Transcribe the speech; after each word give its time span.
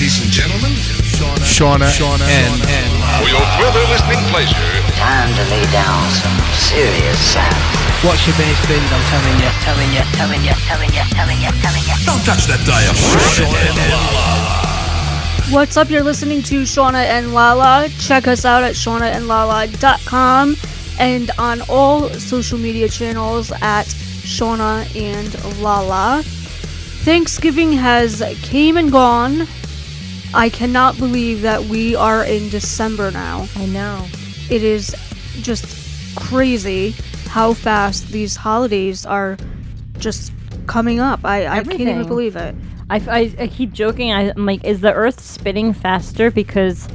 ladies 0.00 0.22
and 0.22 0.32
gentlemen, 0.32 0.72
Shauna, 1.44 1.84
Shauna, 1.84 2.24
and, 2.24 2.56
and 2.72 2.88
for 3.20 3.28
your 3.28 3.44
further 3.60 3.84
listening 3.92 4.16
pleasure, 4.32 4.56
Time 4.96 5.28
to 5.36 5.44
lay 5.52 5.60
down 5.68 6.08
some 6.08 6.32
serious 6.56 7.20
sound. 7.20 7.52
Watch 8.02 8.24
your 8.26 8.34
bass 8.40 8.56
bend, 8.64 8.80
I'm 8.80 9.04
telling 9.12 9.36
you, 9.44 9.50
telling 9.60 9.92
you, 9.92 10.00
telling 10.16 10.40
you, 10.40 10.56
telling 10.64 10.88
you, 10.88 11.04
telling 11.12 11.36
you, 11.44 11.50
telling 11.60 11.84
you. 11.84 11.96
don't 12.08 12.24
touch 12.24 12.48
that 12.48 12.64
dial. 12.64 12.96
What's 15.52 15.76
up? 15.76 15.90
You're 15.90 16.02
listening 16.02 16.40
to 16.44 16.62
Shauna 16.62 17.04
and 17.04 17.34
Lala. 17.34 17.90
Check 17.98 18.26
us 18.26 18.46
out 18.46 18.64
at 18.64 18.76
shaunaandlala.com 18.76 20.56
and 20.98 21.30
on 21.36 21.60
all 21.68 22.08
social 22.08 22.58
media 22.58 22.88
channels 22.88 23.52
at 23.60 23.84
Shauna 23.84 24.96
and 24.96 25.60
Lala. 25.60 26.22
Thanksgiving 26.24 27.72
has 27.72 28.22
came 28.40 28.78
and 28.78 28.90
gone. 28.90 29.46
I 30.32 30.48
cannot 30.48 30.96
believe 30.98 31.42
that 31.42 31.64
we 31.64 31.96
are 31.96 32.24
in 32.24 32.48
December 32.50 33.10
now. 33.10 33.48
I 33.56 33.66
know. 33.66 34.06
It 34.48 34.62
is 34.62 34.94
just 35.42 36.16
crazy 36.16 36.94
how 37.28 37.54
fast 37.54 38.08
these 38.08 38.36
holidays 38.36 39.04
are 39.06 39.36
just 39.98 40.32
coming 40.66 41.00
up. 41.00 41.24
I, 41.24 41.46
I 41.46 41.64
can't 41.64 41.80
even 41.80 42.06
believe 42.06 42.36
it. 42.36 42.54
I, 42.88 42.96
I, 42.96 43.34
I 43.38 43.46
keep 43.48 43.72
joking. 43.72 44.12
I, 44.12 44.30
I'm 44.30 44.46
like, 44.46 44.64
is 44.64 44.80
the 44.80 44.92
Earth 44.92 45.20
spinning 45.20 45.72
faster? 45.72 46.30
Because 46.30 46.88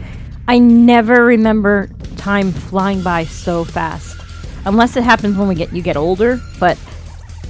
I 0.48 0.60
never 0.60 1.26
remember 1.26 1.90
time 2.18 2.52
flying 2.52 3.02
by 3.02 3.26
so 3.26 3.64
fast, 3.64 4.18
unless 4.66 4.96
it 4.96 5.04
happens 5.04 5.38
when 5.38 5.48
we 5.48 5.56
get 5.56 5.74
you 5.74 5.82
get 5.82 5.98
older. 5.98 6.42
But 6.60 6.78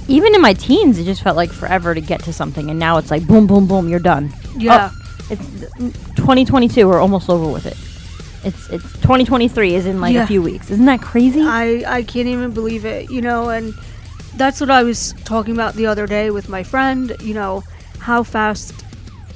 even 0.08 0.34
in 0.34 0.40
my 0.40 0.52
teens, 0.52 0.98
it 0.98 1.04
just 1.04 1.22
felt 1.22 1.36
like 1.36 1.50
forever 1.50 1.94
to 1.94 2.00
get 2.00 2.22
to 2.24 2.32
something, 2.32 2.70
and 2.70 2.78
now 2.78 2.98
it's 2.98 3.10
like 3.10 3.26
boom, 3.26 3.46
boom, 3.46 3.66
boom, 3.66 3.88
you're 3.88 3.98
done. 3.98 4.32
Yeah. 4.56 4.90
Oh, 4.92 4.95
It's 5.30 5.46
2022. 6.16 6.86
We're 6.88 7.00
almost 7.00 7.28
over 7.28 7.50
with 7.50 7.66
it. 7.66 7.76
It's 8.46 8.68
it's 8.70 8.92
2023 9.00 9.74
is 9.74 9.86
in 9.86 10.00
like 10.00 10.14
Yeah. 10.14 10.24
a 10.24 10.26
few 10.26 10.40
weeks. 10.42 10.70
Isn't 10.70 10.84
that 10.86 11.02
crazy? 11.02 11.40
I, 11.42 11.82
I 11.86 12.02
can't 12.02 12.28
even 12.28 12.52
believe 12.52 12.84
it, 12.84 13.10
you 13.10 13.20
know, 13.20 13.48
and 13.48 13.74
that's 14.36 14.60
what 14.60 14.70
I 14.70 14.82
was 14.84 15.14
talking 15.24 15.54
about 15.54 15.74
the 15.74 15.86
other 15.86 16.06
day 16.06 16.30
with 16.30 16.48
my 16.48 16.62
friend, 16.62 17.16
you 17.20 17.34
know, 17.34 17.64
how 17.98 18.22
fast 18.22 18.72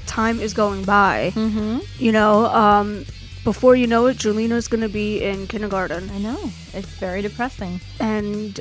time 0.06 0.38
is 0.38 0.52
going 0.54 0.84
by. 0.84 1.32
Mm-hmm. 1.34 1.78
You 1.98 2.12
know, 2.12 2.46
um, 2.46 3.04
before 3.42 3.74
you 3.74 3.86
know 3.88 4.06
it, 4.06 4.18
Julina's 4.18 4.68
going 4.68 4.82
to 4.82 4.88
be 4.88 5.22
in 5.24 5.46
kindergarten. 5.48 6.08
I 6.10 6.18
know. 6.18 6.38
It's 6.74 6.88
very 7.00 7.22
depressing. 7.22 7.80
And, 7.98 8.60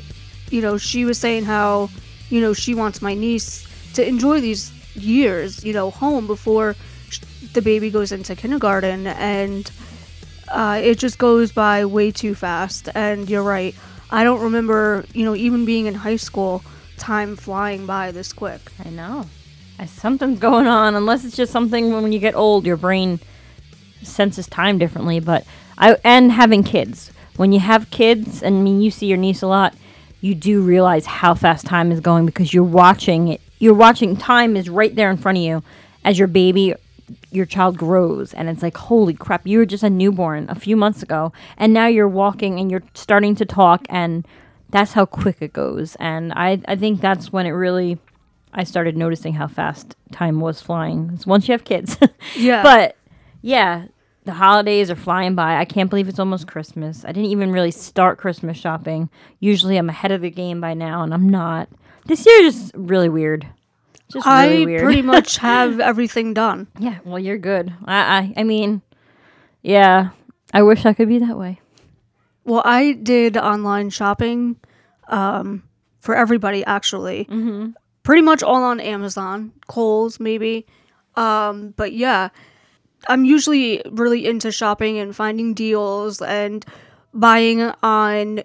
you 0.49 0.61
know, 0.61 0.77
she 0.77 1.05
was 1.05 1.17
saying 1.19 1.43
how, 1.45 1.89
you 2.29 2.39
know, 2.41 2.53
she 2.53 2.73
wants 2.73 3.01
my 3.01 3.13
niece 3.13 3.67
to 3.93 4.07
enjoy 4.07 4.39
these 4.41 4.71
years, 4.95 5.63
you 5.63 5.73
know, 5.73 5.91
home 5.91 6.25
before 6.27 6.75
the 7.53 7.61
baby 7.61 7.89
goes 7.89 8.11
into 8.11 8.35
kindergarten. 8.35 9.07
And 9.07 9.69
uh, 10.49 10.81
it 10.83 10.97
just 10.97 11.17
goes 11.17 11.51
by 11.51 11.85
way 11.85 12.11
too 12.11 12.35
fast. 12.35 12.89
And 12.95 13.29
you're 13.29 13.43
right. 13.43 13.75
I 14.11 14.23
don't 14.23 14.41
remember, 14.41 15.05
you 15.13 15.25
know, 15.25 15.35
even 15.35 15.65
being 15.65 15.85
in 15.85 15.93
high 15.93 16.15
school, 16.15 16.63
time 16.97 17.35
flying 17.35 17.85
by 17.85 18.11
this 18.11 18.33
quick. 18.33 18.61
I 18.83 18.89
know. 18.89 19.27
Something's 19.85 20.39
going 20.39 20.67
on, 20.67 20.95
unless 20.95 21.23
it's 21.23 21.37
just 21.37 21.53
something 21.53 21.93
when 21.93 22.11
you 22.11 22.19
get 22.19 22.35
old, 22.35 22.65
your 22.65 22.75
brain 22.75 23.19
senses 24.01 24.47
time 24.47 24.77
differently. 24.77 25.19
But 25.19 25.45
I 25.77 25.95
and 26.03 26.31
having 26.31 26.63
kids. 26.63 27.11
When 27.37 27.53
you 27.53 27.59
have 27.59 27.89
kids, 27.89 28.43
and 28.43 28.57
I 28.57 28.61
mean, 28.61 28.81
you 28.81 28.91
see 28.91 29.05
your 29.05 29.17
niece 29.17 29.41
a 29.41 29.47
lot, 29.47 29.73
you 30.19 30.35
do 30.35 30.61
realize 30.61 31.05
how 31.05 31.33
fast 31.33 31.65
time 31.65 31.93
is 31.93 32.01
going 32.01 32.25
because 32.25 32.53
you're 32.53 32.63
watching 32.63 33.29
it. 33.29 33.41
You're 33.59 33.73
watching 33.73 34.17
time 34.17 34.57
is 34.57 34.69
right 34.69 34.93
there 34.93 35.09
in 35.09 35.15
front 35.15 35.37
of 35.37 35.43
you 35.45 35.63
as 36.03 36.19
your 36.19 36.27
baby, 36.27 36.73
your 37.31 37.45
child 37.45 37.77
grows, 37.77 38.33
and 38.33 38.49
it's 38.49 38.63
like, 38.63 38.77
holy 38.77 39.13
crap! 39.13 39.45
You 39.47 39.59
were 39.59 39.65
just 39.65 39.83
a 39.83 39.89
newborn 39.89 40.45
a 40.49 40.55
few 40.55 40.75
months 40.75 41.03
ago, 41.03 41.31
and 41.57 41.73
now 41.73 41.87
you're 41.87 42.07
walking 42.07 42.59
and 42.59 42.69
you're 42.71 42.83
starting 42.93 43.35
to 43.35 43.45
talk, 43.45 43.85
and 43.89 44.27
that's 44.69 44.93
how 44.93 45.05
quick 45.05 45.37
it 45.41 45.53
goes. 45.53 45.95
And 45.99 46.31
I, 46.33 46.61
I 46.67 46.75
think 46.75 47.01
that's 47.01 47.31
when 47.33 47.45
it 47.45 47.51
really 47.51 47.97
I 48.53 48.63
started 48.63 48.97
noticing 48.97 49.33
how 49.33 49.47
fast 49.47 49.95
time 50.11 50.39
was 50.39 50.61
flying. 50.61 51.11
It's 51.13 51.27
once 51.27 51.47
you 51.47 51.51
have 51.53 51.63
kids. 51.63 51.97
Yeah. 52.35 52.61
but 52.63 52.95
yeah, 53.41 53.85
the 54.25 54.33
holidays 54.33 54.91
are 54.91 54.95
flying 54.95 55.35
by. 55.35 55.57
I 55.57 55.65
can't 55.65 55.89
believe 55.89 56.07
it's 56.07 56.19
almost 56.19 56.47
Christmas. 56.47 57.03
I 57.05 57.11
didn't 57.11 57.31
even 57.31 57.51
really 57.51 57.71
start 57.71 58.17
Christmas 58.17 58.57
shopping. 58.57 59.09
Usually 59.39 59.77
I'm 59.77 59.89
ahead 59.89 60.11
of 60.11 60.21
the 60.21 60.29
game 60.29 60.61
by 60.61 60.73
now 60.73 61.03
and 61.03 61.13
I'm 61.13 61.29
not. 61.29 61.69
This 62.05 62.25
year 62.25 62.43
is 62.43 62.55
just 62.55 62.71
really 62.75 63.09
weird. 63.09 63.47
Just 64.11 64.25
really 64.25 64.63
I 64.63 64.65
weird. 64.65 64.83
pretty 64.83 65.01
much 65.01 65.37
have 65.49 65.79
everything 65.79 66.33
done. 66.33 66.67
yeah, 66.79 66.99
well 67.03 67.19
you're 67.19 67.37
good. 67.37 67.73
I, 67.85 68.17
I 68.17 68.33
I 68.37 68.43
mean, 68.43 68.81
yeah. 69.61 70.09
I 70.53 70.63
wish 70.63 70.85
I 70.85 70.93
could 70.93 71.07
be 71.07 71.19
that 71.19 71.37
way. 71.37 71.59
Well, 72.43 72.63
I 72.65 72.93
did 72.93 73.37
online 73.37 73.91
shopping 73.91 74.55
um, 75.09 75.61
for 75.99 76.15
everybody, 76.15 76.65
actually. 76.65 77.25
Mm-hmm. 77.25 77.71
Pretty 78.01 78.23
much 78.23 78.41
all 78.41 78.63
on 78.63 78.79
Amazon, 78.79 79.51
Kohl's, 79.67 80.19
maybe. 80.19 80.65
Um, 81.15 81.75
but 81.77 81.93
yeah, 81.93 82.29
I'm 83.07 83.25
usually 83.25 83.83
really 83.91 84.25
into 84.25 84.51
shopping 84.51 84.97
and 84.97 85.15
finding 85.15 85.53
deals 85.53 86.19
and 86.21 86.65
buying 87.13 87.61
on 87.83 88.41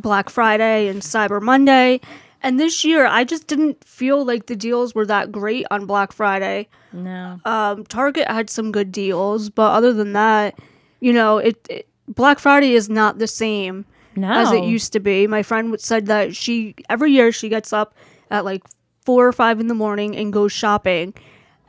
Black 0.00 0.28
Friday 0.28 0.88
and 0.88 1.00
Cyber 1.02 1.40
Monday. 1.40 2.00
And 2.46 2.60
this 2.60 2.84
year, 2.84 3.06
I 3.06 3.24
just 3.24 3.48
didn't 3.48 3.82
feel 3.82 4.24
like 4.24 4.46
the 4.46 4.54
deals 4.54 4.94
were 4.94 5.04
that 5.06 5.32
great 5.32 5.66
on 5.72 5.84
Black 5.84 6.12
Friday. 6.12 6.68
No. 6.92 7.40
Um, 7.44 7.82
Target 7.86 8.28
had 8.28 8.48
some 8.48 8.70
good 8.70 8.92
deals, 8.92 9.50
but 9.50 9.72
other 9.72 9.92
than 9.92 10.12
that, 10.12 10.56
you 11.00 11.12
know, 11.12 11.38
it, 11.38 11.66
it 11.68 11.88
Black 12.06 12.38
Friday 12.38 12.74
is 12.74 12.88
not 12.88 13.18
the 13.18 13.26
same 13.26 13.84
No. 14.14 14.30
as 14.30 14.52
it 14.52 14.62
used 14.62 14.92
to 14.92 15.00
be. 15.00 15.26
My 15.26 15.42
friend 15.42 15.74
said 15.80 16.06
that 16.06 16.36
she 16.36 16.76
every 16.88 17.10
year 17.10 17.32
she 17.32 17.48
gets 17.48 17.72
up 17.72 17.96
at 18.30 18.44
like 18.44 18.62
four 19.04 19.26
or 19.26 19.32
five 19.32 19.58
in 19.58 19.66
the 19.66 19.74
morning 19.74 20.16
and 20.16 20.32
goes 20.32 20.52
shopping, 20.52 21.14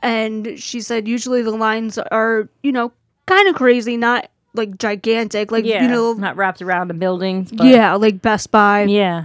and 0.00 0.56
she 0.60 0.80
said 0.80 1.08
usually 1.08 1.42
the 1.42 1.50
lines 1.50 1.98
are 1.98 2.48
you 2.62 2.70
know 2.70 2.92
kind 3.26 3.48
of 3.48 3.56
crazy, 3.56 3.96
not 3.96 4.30
like 4.54 4.78
gigantic, 4.78 5.50
like 5.50 5.64
yeah, 5.64 5.82
you 5.82 5.88
know, 5.88 6.12
not 6.12 6.36
wrapped 6.36 6.62
around 6.62 6.86
the 6.86 6.94
buildings. 6.94 7.50
But 7.50 7.66
yeah, 7.66 7.94
like 7.96 8.22
Best 8.22 8.52
Buy. 8.52 8.84
Yeah. 8.84 9.24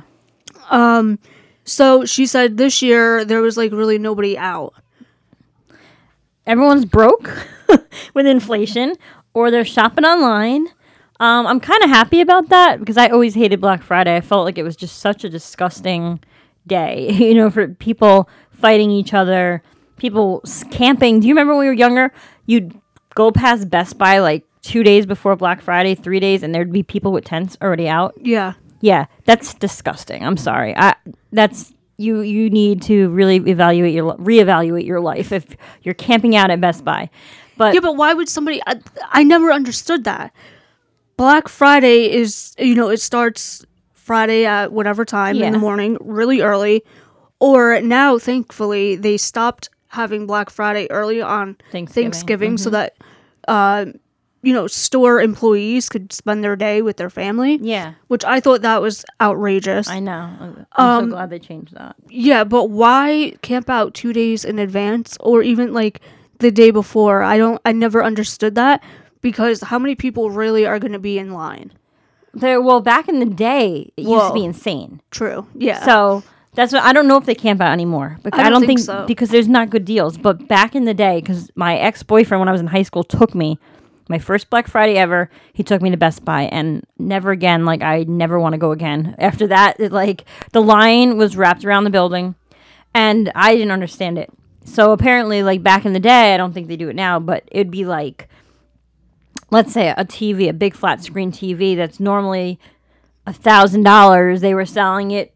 So 1.66 2.06
she 2.06 2.26
said 2.26 2.58
this 2.58 2.82
year 2.82 3.24
there 3.26 3.42
was 3.42 3.58
like 3.58 3.72
really 3.72 3.98
nobody 3.98 4.38
out. 4.38 4.74
everyone's 6.46 6.86
broke 6.86 7.30
with 8.14 8.26
inflation 8.26 8.96
or 9.34 9.50
they're 9.52 9.66
shopping 9.66 10.06
online. 10.06 10.68
Um, 11.20 11.48
I'm 11.48 11.60
kind 11.60 11.82
of 11.84 11.90
happy 11.90 12.22
about 12.22 12.50
that 12.50 12.80
because 12.80 12.98
I 12.98 13.08
always 13.08 13.34
hated 13.34 13.62
Black 13.62 13.82
Friday. 13.82 14.16
I 14.16 14.22
felt 14.22 14.44
like 14.46 14.58
it 14.58 14.64
was 14.64 14.76
just 14.76 14.98
such 15.00 15.24
a 15.24 15.30
disgusting 15.30 16.20
day, 16.68 17.12
you 17.14 17.34
know, 17.34 17.50
for 17.50 17.70
people 17.70 18.30
fighting 18.52 18.92
each 18.92 19.14
other, 19.14 19.64
people 19.98 20.44
camping. 20.72 21.20
Do 21.22 21.28
you 21.28 21.34
remember 21.34 21.54
when 21.54 21.62
we 21.62 21.68
were 21.68 21.74
younger? 21.74 22.12
You'd 22.46 22.78
go 23.16 23.32
past 23.32 23.70
Best 23.70 23.98
Buy 23.98 24.20
like 24.20 24.44
two 24.62 24.84
days 24.84 25.06
before 25.06 25.36
Black 25.36 25.62
Friday, 25.62 25.96
three 25.96 26.20
days, 26.20 26.44
and 26.44 26.54
there'd 26.54 26.72
be 26.72 26.84
people 26.84 27.12
with 27.12 27.24
tents 27.26 27.58
already 27.62 27.88
out. 27.88 28.16
Yeah. 28.20 28.54
Yeah, 28.84 29.06
that's 29.24 29.54
disgusting. 29.54 30.26
I'm 30.26 30.36
sorry. 30.36 30.76
I 30.76 30.94
that's 31.32 31.74
you 31.96 32.20
you 32.20 32.50
need 32.50 32.82
to 32.82 33.08
really 33.12 33.38
evaluate 33.38 33.94
your 33.94 34.18
reevaluate 34.18 34.86
your 34.86 35.00
life 35.00 35.32
if 35.32 35.56
you're 35.84 35.94
camping 35.94 36.36
out 36.36 36.52
at 36.52 36.60
Best 36.60 36.84
Buy. 36.84 37.10
But 37.56 37.74
Yeah, 37.76 37.80
but 37.80 37.96
why 37.96 38.14
would 38.14 38.28
somebody? 38.28 38.62
I, 38.68 38.82
I 39.10 39.24
never 39.24 39.54
understood 39.54 40.04
that. 40.04 40.34
Black 41.16 41.48
Friday 41.48 42.12
is, 42.12 42.56
you 42.60 42.76
know, 42.76 42.90
it 42.90 43.00
starts 43.00 43.66
Friday 43.94 44.46
at 44.46 44.74
whatever 44.74 45.06
time 45.06 45.38
in 45.38 45.54
the 45.54 45.60
morning, 45.60 45.98
really 46.02 46.42
early. 46.42 46.84
Or 47.40 47.80
now, 47.80 48.18
thankfully, 48.18 48.98
they 48.98 49.16
stopped 49.16 49.70
having 49.88 50.28
Black 50.28 50.50
Friday 50.50 50.92
early 50.92 51.22
on 51.22 51.56
Thanksgiving. 51.72 52.12
Thanksgiving 52.12 52.58
so 52.58 52.70
that, 52.72 52.98
uh, 53.48 53.86
you 54.44 54.54
know, 54.54 54.68
store 54.68 55.22
employees 55.22 55.90
could 55.90 56.12
spend 56.14 56.44
their 56.44 56.56
day 56.56 56.82
with 56.82 56.98
their 56.98 57.10
family. 57.10 57.58
yeah, 57.62 57.94
Which 58.08 58.24
I 58.26 58.40
thought 58.40 58.62
that 58.62 58.82
was 58.82 59.06
outrageous. 59.22 59.88
I 59.90 60.00
know. 60.00 60.30
I'm 60.40 60.66
Um, 60.78 61.06
so 61.06 61.16
glad 61.16 61.30
they 61.30 61.40
changed 61.40 61.74
that. 61.76 61.96
Yeah, 62.10 62.44
but 62.44 62.70
why 62.70 63.34
camp 63.42 63.70
out 63.70 63.94
two 63.94 64.12
days 64.14 64.44
in 64.46 64.60
advance 64.60 65.18
or 65.22 65.42
even 65.44 65.74
like 65.74 66.02
the 66.40 66.52
day 66.52 66.72
before? 66.72 67.24
I 67.24 67.38
don't. 67.38 67.60
I 67.66 67.72
never 67.72 68.04
understood 68.04 68.56
that 68.56 68.84
because 69.22 69.62
how 69.62 69.80
many 69.80 69.96
people 69.96 70.30
really 70.30 70.66
are 70.66 70.78
going 70.78 70.92
to 70.94 71.00
be 71.00 71.18
in 71.18 71.32
line? 71.34 71.72
There, 72.34 72.60
well, 72.62 72.82
back 72.82 73.08
in 73.08 73.20
the 73.20 73.26
day, 73.28 73.92
it 73.96 74.04
used 74.04 74.28
to 74.28 74.34
be 74.34 74.44
insane. 74.44 75.02
True. 75.12 75.48
Yeah. 75.56 75.86
So 75.86 76.24
that's 76.56 76.74
what 76.74 76.84
I 76.84 76.92
don't 76.92 77.08
know 77.08 77.18
if 77.18 77.26
they 77.26 77.36
camp 77.36 77.62
out 77.62 77.72
anymore. 77.72 78.18
But 78.24 78.34
I 78.34 78.40
I 78.40 78.44
don't 78.50 78.54
don't, 78.54 78.68
think 78.68 78.80
think, 78.80 78.86
so. 78.88 79.06
because 79.06 79.30
there's 79.30 79.48
not 79.48 79.70
good 79.70 79.86
deals. 79.86 80.18
But 80.18 80.48
back 80.50 80.76
in 80.76 80.86
the 80.86 80.94
day, 80.96 81.22
because 81.22 81.50
my 81.56 81.78
ex 81.78 82.04
boyfriend 82.04 82.40
when 82.42 82.50
I 82.50 82.52
was 82.52 82.60
in 82.62 82.68
high 82.68 82.84
school 82.84 83.04
took 83.04 83.34
me, 83.36 83.58
my 84.10 84.20
first 84.20 84.50
Black 84.50 84.68
Friday 84.68 84.98
ever, 84.98 85.30
he 85.54 85.64
took 85.64 85.82
me 85.82 85.90
to 85.90 85.98
Best 85.98 86.26
Buy, 86.26 86.44
and 86.44 86.86
never 86.98 87.32
again. 87.32 87.66
Like 87.66 87.82
I 87.82 88.04
never 88.04 88.40
want 88.40 88.54
to 88.54 88.60
go 88.60 88.72
again. 88.72 89.16
After 89.18 89.48
that, 89.48 89.80
it, 89.80 89.92
like 89.92 90.26
the 90.52 90.62
line 90.62 91.18
was 91.18 91.38
wrapped 91.38 91.64
around 91.66 91.84
the 91.84 91.90
building, 91.90 92.36
and 92.94 93.32
I 93.36 93.56
didn't 93.56 93.72
understand 93.72 94.18
it. 94.18 94.30
so 94.66 94.92
apparently, 94.92 95.44
like 95.44 95.64
back 95.64 95.86
in 95.86 95.94
the 95.94 96.00
day, 96.00 96.34
I 96.34 96.38
don't 96.38 96.54
think 96.54 96.68
they 96.68 96.78
do 96.78 96.90
it 96.90 96.96
now, 96.96 97.20
but 97.20 97.44
it'd 97.52 97.72
be 97.72 97.86
like, 97.86 98.28
let's 99.52 99.72
say 99.72 99.90
a 99.90 100.06
TV, 100.06 100.50
a 100.50 100.54
big 100.54 100.76
flat 100.76 101.04
screen 101.04 101.32
TV 101.32 101.76
that's 101.76 102.00
normally 102.00 102.60
a 103.26 103.34
thousand 103.34 103.84
dollars. 103.84 104.42
They 104.42 104.54
were 104.54 104.66
selling 104.66 105.12
it 105.12 105.34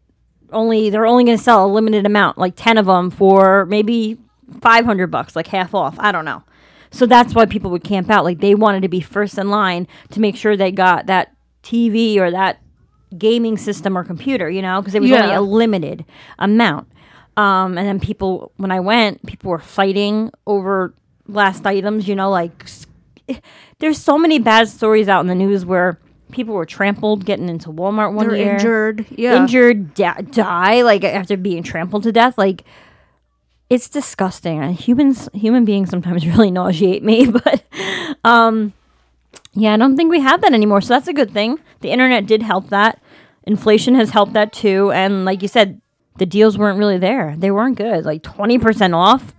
only. 0.52 0.90
They're 0.90 1.06
only 1.06 1.24
going 1.24 1.38
to 1.38 1.42
sell 1.42 1.64
a 1.64 1.72
limited 1.72 2.04
amount, 2.04 2.36
like 2.36 2.54
ten 2.54 2.76
of 2.76 2.86
them 2.86 3.10
for 3.10 3.64
maybe 3.66 4.18
five 4.60 4.84
hundred 4.84 5.06
bucks, 5.06 5.34
like 5.34 5.46
half 5.46 5.74
off. 5.74 5.96
I 5.98 6.12
don't 6.12 6.26
know. 6.26 6.42
So 6.90 7.06
that's 7.06 7.34
why 7.34 7.46
people 7.46 7.70
would 7.70 7.84
camp 7.84 8.10
out. 8.10 8.24
Like 8.24 8.38
they 8.40 8.54
wanted 8.54 8.82
to 8.82 8.88
be 8.88 9.00
first 9.00 9.38
in 9.38 9.50
line 9.50 9.86
to 10.10 10.20
make 10.20 10.36
sure 10.36 10.56
they 10.56 10.72
got 10.72 11.06
that 11.06 11.34
TV 11.62 12.16
or 12.18 12.30
that 12.30 12.60
gaming 13.16 13.56
system 13.56 13.96
or 13.96 14.04
computer, 14.04 14.48
you 14.50 14.62
know, 14.62 14.80
because 14.80 14.94
it 14.94 15.02
was 15.02 15.10
only 15.12 15.34
a 15.34 15.40
limited 15.40 16.04
amount. 16.38 16.88
Um, 17.36 17.78
and 17.78 17.86
then 17.86 18.00
people, 18.00 18.52
when 18.56 18.70
I 18.70 18.80
went, 18.80 19.24
people 19.26 19.50
were 19.50 19.58
fighting 19.58 20.32
over 20.46 20.92
last 21.26 21.66
items, 21.66 22.08
you 22.08 22.16
know, 22.16 22.30
like 22.30 22.52
there's 23.78 23.98
so 23.98 24.18
many 24.18 24.38
bad 24.38 24.68
stories 24.68 25.08
out 25.08 25.20
in 25.20 25.26
the 25.28 25.34
news 25.34 25.64
where 25.64 25.98
people 26.32 26.54
were 26.54 26.66
trampled 26.66 27.24
getting 27.24 27.48
into 27.48 27.70
Walmart 27.70 28.12
one 28.12 28.28
They're 28.28 28.36
year. 28.36 28.54
injured. 28.54 29.06
Yeah. 29.10 29.36
Injured, 29.36 29.94
da- 29.94 30.20
die, 30.20 30.82
like 30.82 31.04
after 31.04 31.36
being 31.36 31.62
trampled 31.62 32.02
to 32.04 32.12
death. 32.12 32.36
Like, 32.36 32.64
it's 33.70 33.88
disgusting. 33.88 34.60
And 34.62 34.74
humans, 34.74 35.28
human 35.34 35.64
beings 35.64 35.90
sometimes 35.90 36.26
really 36.32 36.50
nauseate 36.50 37.02
me, 37.02 37.26
but 37.30 37.62
um, 38.24 38.72
yeah, 39.52 39.74
I 39.74 39.76
don't 39.76 39.96
think 39.96 40.10
we 40.10 40.20
have 40.20 40.40
that 40.42 40.52
anymore. 40.52 40.80
So 40.80 40.94
that's 40.94 41.08
a 41.08 41.12
good 41.12 41.32
thing. 41.32 41.58
The 41.80 41.90
internet 41.90 42.26
did 42.26 42.42
help 42.42 42.70
that. 42.70 43.02
Inflation 43.44 43.94
has 43.94 44.10
helped 44.10 44.34
that 44.34 44.52
too. 44.52 44.90
And 44.92 45.24
like 45.24 45.42
you 45.42 45.48
said, 45.48 45.80
the 46.18 46.26
deals 46.26 46.58
weren't 46.58 46.78
really 46.78 46.98
there. 46.98 47.34
They 47.38 47.50
weren't 47.50 47.76
good. 47.76 48.04
Like 48.04 48.22
20% 48.22 48.94
off. 48.94 49.34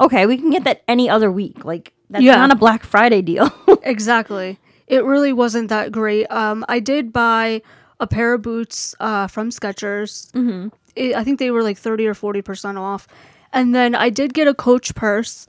Okay, 0.00 0.26
we 0.26 0.36
can 0.36 0.50
get 0.50 0.64
that 0.64 0.82
any 0.88 1.08
other 1.08 1.30
week. 1.30 1.64
Like, 1.64 1.92
that's 2.10 2.22
Yeah. 2.24 2.36
not 2.36 2.50
a 2.50 2.56
Black 2.56 2.82
Friday 2.84 3.22
deal. 3.22 3.50
Exactly. 3.84 4.58
It 4.86 5.04
really 5.04 5.32
wasn't 5.34 5.68
that 5.68 5.92
great. 5.92 6.26
Um, 6.30 6.64
I 6.70 6.80
did 6.80 7.12
buy 7.12 7.60
a 8.00 8.06
pair 8.06 8.32
of 8.32 8.40
boots 8.42 8.94
uh, 8.98 9.26
from 9.26 9.50
Skechers. 9.50 10.30
Mm-hmm. 10.32 10.68
I 11.14 11.22
think 11.22 11.38
they 11.38 11.50
were 11.50 11.62
like 11.62 11.76
thirty 11.76 12.06
or 12.06 12.14
forty 12.14 12.40
percent 12.40 12.78
off, 12.78 13.06
and 13.54 13.74
then 13.74 13.94
I 13.94 14.10
did 14.10 14.34
get 14.34 14.46
a 14.48 14.52
Coach 14.54 14.94
purse. 14.94 15.46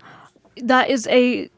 That 0.57 0.89
is 0.89 1.05
a 1.07 1.49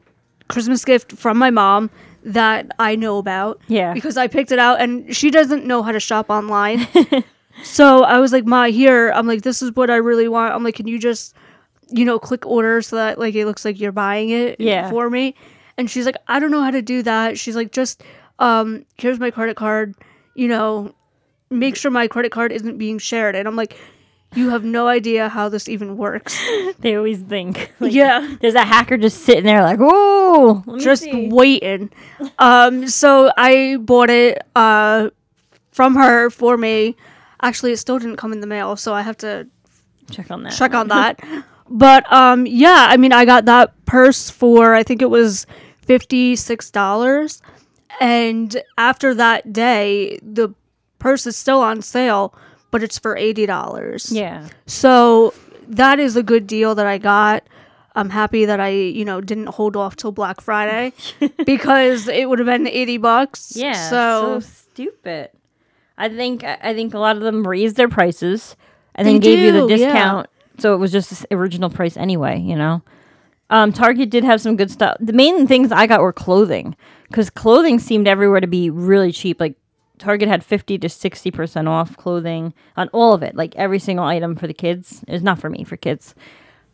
Christmas 0.48 0.84
gift 0.84 1.12
from 1.12 1.38
my 1.38 1.50
mom 1.50 1.90
that 2.24 2.72
I 2.80 2.96
know 2.96 3.18
about. 3.18 3.60
Yeah. 3.68 3.94
because 3.94 4.16
I 4.16 4.26
picked 4.26 4.50
it 4.50 4.58
out, 4.58 4.80
and 4.80 5.14
she 5.14 5.30
doesn't 5.30 5.64
know 5.66 5.82
how 5.84 5.92
to 5.92 6.00
shop 6.00 6.30
online. 6.30 6.86
so 7.62 8.02
I 8.04 8.18
was 8.18 8.32
like, 8.32 8.44
"Ma, 8.46 8.64
here." 8.64 9.10
I'm 9.14 9.26
like, 9.26 9.42
"This 9.42 9.62
is 9.62 9.70
what 9.76 9.90
I 9.90 9.96
really 9.96 10.26
want." 10.28 10.52
I'm 10.54 10.64
like, 10.64 10.74
"Can 10.74 10.88
you 10.88 10.98
just, 10.98 11.34
you 11.90 12.04
know, 12.04 12.18
click 12.18 12.44
order 12.46 12.82
so 12.82 12.96
that 12.96 13.18
like 13.18 13.34
it 13.34 13.46
looks 13.46 13.64
like 13.64 13.78
you're 13.78 13.92
buying 13.92 14.30
it 14.30 14.60
Yeah. 14.60 14.90
for 14.90 15.08
me?" 15.10 15.34
And 15.76 15.88
she's 15.90 16.06
like, 16.06 16.16
"I 16.26 16.40
don't 16.40 16.50
know 16.50 16.62
how 16.62 16.72
to 16.72 16.82
do 16.82 17.02
that." 17.04 17.38
She's 17.38 17.54
like, 17.56 17.70
"Just 17.72 18.02
um, 18.40 18.84
here's 18.96 19.18
my 19.20 19.30
credit 19.30 19.56
card. 19.56 19.94
You 20.34 20.48
know, 20.48 20.92
make 21.50 21.76
sure 21.76 21.90
my 21.90 22.08
credit 22.08 22.32
card 22.32 22.52
isn't 22.52 22.78
being 22.78 22.98
shared." 22.98 23.36
And 23.36 23.46
I'm 23.46 23.56
like, 23.56 23.76
"You 24.34 24.50
have 24.50 24.64
no 24.64 24.86
idea 24.86 25.28
how 25.28 25.48
this 25.48 25.68
even 25.68 25.96
works." 25.96 26.38
they 26.80 26.94
always 26.96 27.20
think. 27.20 27.72
like, 27.80 27.92
yeah. 27.92 28.36
There's 28.40 28.54
a 28.54 28.64
hacker 28.64 28.96
just 28.96 29.22
sitting 29.24 29.44
there 29.44 29.62
like, 29.62 29.78
whoa. 29.78 30.62
just 30.78 31.04
see." 31.04 31.28
waiting. 31.28 31.90
Um, 32.38 32.88
so 32.88 33.30
I 33.36 33.76
bought 33.80 34.10
it 34.10 34.42
uh, 34.54 35.10
from 35.72 35.94
her 35.96 36.30
for 36.30 36.56
me. 36.56 36.96
Actually, 37.40 37.72
it 37.72 37.78
still 37.78 37.98
didn't 37.98 38.16
come 38.16 38.32
in 38.32 38.40
the 38.40 38.46
mail, 38.46 38.76
so 38.76 38.92
I 38.94 39.02
have 39.02 39.16
to 39.18 39.46
check 40.10 40.30
on 40.30 40.42
that. 40.42 40.52
check 40.52 40.74
on 40.74 40.88
that. 40.96 41.20
But 41.70 42.10
um, 42.12 42.46
yeah, 42.46 42.86
I 42.88 42.96
mean, 42.96 43.12
I 43.12 43.24
got 43.24 43.44
that 43.44 43.84
purse 43.84 44.30
for 44.30 44.74
I 44.74 44.82
think 44.82 45.02
it 45.02 45.10
was 45.10 45.46
fifty 45.82 46.34
six 46.36 46.70
dollars, 46.70 47.42
and 48.00 48.60
after 48.76 49.14
that 49.14 49.52
day, 49.52 50.18
the 50.22 50.54
purse 50.98 51.26
is 51.26 51.36
still 51.36 51.60
on 51.60 51.82
sale, 51.82 52.34
but 52.70 52.82
it's 52.82 52.98
for 52.98 53.16
eighty 53.16 53.46
dollars. 53.46 54.10
Yeah. 54.12 54.48
So 54.66 55.34
that 55.68 55.98
is 55.98 56.16
a 56.16 56.22
good 56.22 56.46
deal 56.46 56.74
that 56.74 56.86
I 56.86 56.98
got. 56.98 57.44
I'm 57.94 58.10
happy 58.10 58.44
that 58.44 58.60
I, 58.60 58.68
you 58.68 59.04
know, 59.04 59.20
didn't 59.20 59.46
hold 59.48 59.76
off 59.76 59.96
till 59.96 60.12
Black 60.12 60.40
Friday 60.40 60.92
because 61.44 62.06
it 62.06 62.28
would 62.28 62.38
have 62.38 62.46
been 62.46 62.68
80 62.68 62.98
bucks. 62.98 63.56
Yeah. 63.56 63.72
So, 63.90 64.38
So, 64.40 64.46
stupid. 64.48 65.30
I 65.96 66.08
think 66.08 66.44
I 66.44 66.74
think 66.74 66.94
a 66.94 66.98
lot 67.00 67.16
of 67.16 67.22
them 67.22 67.44
raised 67.46 67.74
their 67.76 67.88
prices 67.88 68.54
and 68.94 69.06
then 69.06 69.18
gave 69.18 69.40
you 69.40 69.50
the 69.50 69.66
do, 69.66 69.74
yeah. 69.74 69.86
discount. 69.92 70.26
So 70.58 70.74
it 70.74 70.78
was 70.78 70.92
just 70.92 71.10
this 71.10 71.26
original 71.32 71.70
price 71.70 71.96
anyway, 71.96 72.38
you 72.38 72.54
know. 72.54 72.82
Um, 73.50 73.72
Target 73.72 74.10
did 74.10 74.22
have 74.24 74.40
some 74.40 74.56
good 74.56 74.70
stuff. 74.70 74.96
The 75.00 75.12
main 75.12 75.46
things 75.48 75.72
I 75.72 75.86
got 75.88 76.00
were 76.00 76.12
clothing 76.12 76.76
because 77.08 77.30
clothing 77.30 77.78
seemed 77.80 78.06
everywhere 78.06 78.40
to 78.40 78.46
be 78.46 78.70
really 78.70 79.10
cheap. 79.10 79.40
Like 79.40 79.56
Target 79.98 80.28
had 80.28 80.44
fifty 80.44 80.78
to 80.78 80.88
sixty 80.88 81.30
percent 81.30 81.68
off 81.68 81.96
clothing 81.96 82.54
on 82.76 82.88
all 82.88 83.12
of 83.12 83.22
it, 83.22 83.34
like 83.36 83.54
every 83.56 83.78
single 83.78 84.04
item 84.04 84.36
for 84.36 84.46
the 84.46 84.54
kids. 84.54 85.04
It's 85.08 85.22
not 85.22 85.38
for 85.38 85.50
me, 85.50 85.64
for 85.64 85.76
kids. 85.76 86.14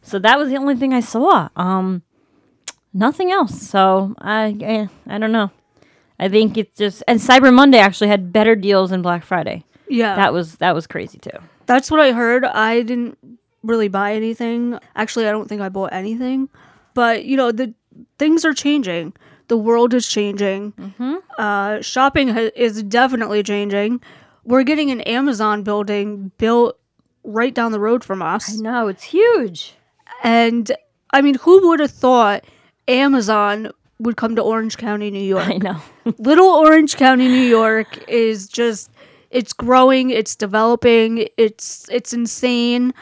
So 0.02 0.18
that 0.18 0.38
was 0.38 0.48
the 0.50 0.56
only 0.56 0.76
thing 0.76 0.92
I 0.92 1.00
saw. 1.00 1.48
Um, 1.56 2.02
nothing 2.92 3.30
else. 3.32 3.60
So 3.62 4.14
I, 4.18 4.56
eh, 4.60 4.86
I 5.06 5.18
don't 5.18 5.32
know. 5.32 5.50
I 6.18 6.28
think 6.28 6.56
it's 6.58 6.76
just 6.78 7.02
and 7.08 7.18
Cyber 7.18 7.52
Monday 7.52 7.78
actually 7.78 8.08
had 8.08 8.32
better 8.32 8.54
deals 8.54 8.90
than 8.90 9.02
Black 9.02 9.24
Friday. 9.24 9.64
yeah. 9.88 10.14
That 10.14 10.32
was 10.32 10.56
that 10.56 10.74
was 10.74 10.86
crazy 10.86 11.18
too. 11.18 11.38
that's 11.66 11.90
what 11.90 12.00
I 12.00 12.12
heard. 12.12 12.44
I 12.44 12.82
didn't 12.82 13.18
really 13.62 13.88
buy 13.88 14.12
anything. 14.14 14.78
Actually, 14.94 15.26
I 15.26 15.32
don't 15.32 15.48
think 15.48 15.62
I 15.62 15.70
bought 15.70 15.92
anything. 15.92 16.48
But, 16.92 17.24
you 17.24 17.36
know, 17.36 17.50
the 17.50 17.74
things 18.18 18.44
are 18.44 18.52
changing. 18.52 19.14
The 19.48 19.56
world 19.56 19.92
is 19.94 20.06
changing. 20.06 20.72
Mm-hmm. 20.72 21.14
Uh, 21.38 21.80
shopping 21.82 22.28
ha- 22.28 22.50
is 22.56 22.82
definitely 22.82 23.42
changing. 23.42 24.00
We're 24.44 24.62
getting 24.62 24.90
an 24.90 25.00
Amazon 25.02 25.62
building 25.62 26.30
built 26.38 26.78
right 27.24 27.54
down 27.54 27.72
the 27.72 27.80
road 27.80 28.04
from 28.04 28.22
us. 28.22 28.56
No, 28.58 28.88
it's 28.88 29.02
huge. 29.04 29.74
And 30.22 30.70
I 31.10 31.22
mean, 31.22 31.34
who 31.34 31.68
would 31.68 31.80
have 31.80 31.90
thought 31.90 32.44
Amazon 32.88 33.70
would 33.98 34.16
come 34.16 34.36
to 34.36 34.42
Orange 34.42 34.76
County, 34.76 35.10
New 35.10 35.22
York? 35.22 35.46
I 35.48 35.56
know. 35.58 35.80
Little 36.18 36.48
Orange 36.48 36.96
County, 36.96 37.28
New 37.28 37.34
York 37.48 38.02
is 38.08 38.48
just 38.48 38.90
it's 39.30 39.52
growing, 39.52 40.10
it's 40.10 40.36
developing, 40.36 41.28
it's 41.36 41.88
it's 41.90 42.12
insane. 42.12 42.92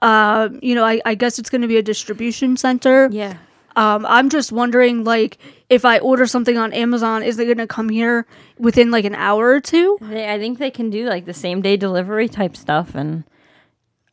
Uh, 0.00 0.48
you 0.60 0.74
know, 0.74 0.84
I, 0.84 1.00
I 1.04 1.14
guess 1.14 1.38
it's 1.38 1.48
going 1.50 1.62
to 1.62 1.68
be 1.68 1.76
a 1.76 1.82
distribution 1.82 2.56
center. 2.56 3.08
yeah. 3.12 3.36
Um, 3.76 4.04
I'm 4.06 4.28
just 4.28 4.52
wondering, 4.52 5.04
like, 5.04 5.38
if 5.70 5.84
I 5.84 5.98
order 5.98 6.26
something 6.26 6.58
on 6.58 6.72
Amazon, 6.72 7.22
is 7.22 7.38
it 7.38 7.46
going 7.46 7.58
to 7.58 7.66
come 7.66 7.88
here 7.88 8.26
within 8.58 8.90
like 8.90 9.04
an 9.04 9.14
hour 9.14 9.48
or 9.50 9.60
two? 9.60 9.98
They, 10.00 10.32
I 10.32 10.38
think 10.38 10.58
they 10.58 10.70
can 10.70 10.90
do 10.90 11.08
like 11.08 11.24
the 11.24 11.34
same 11.34 11.62
day 11.62 11.76
delivery 11.76 12.28
type 12.28 12.56
stuff, 12.56 12.94
and 12.94 13.24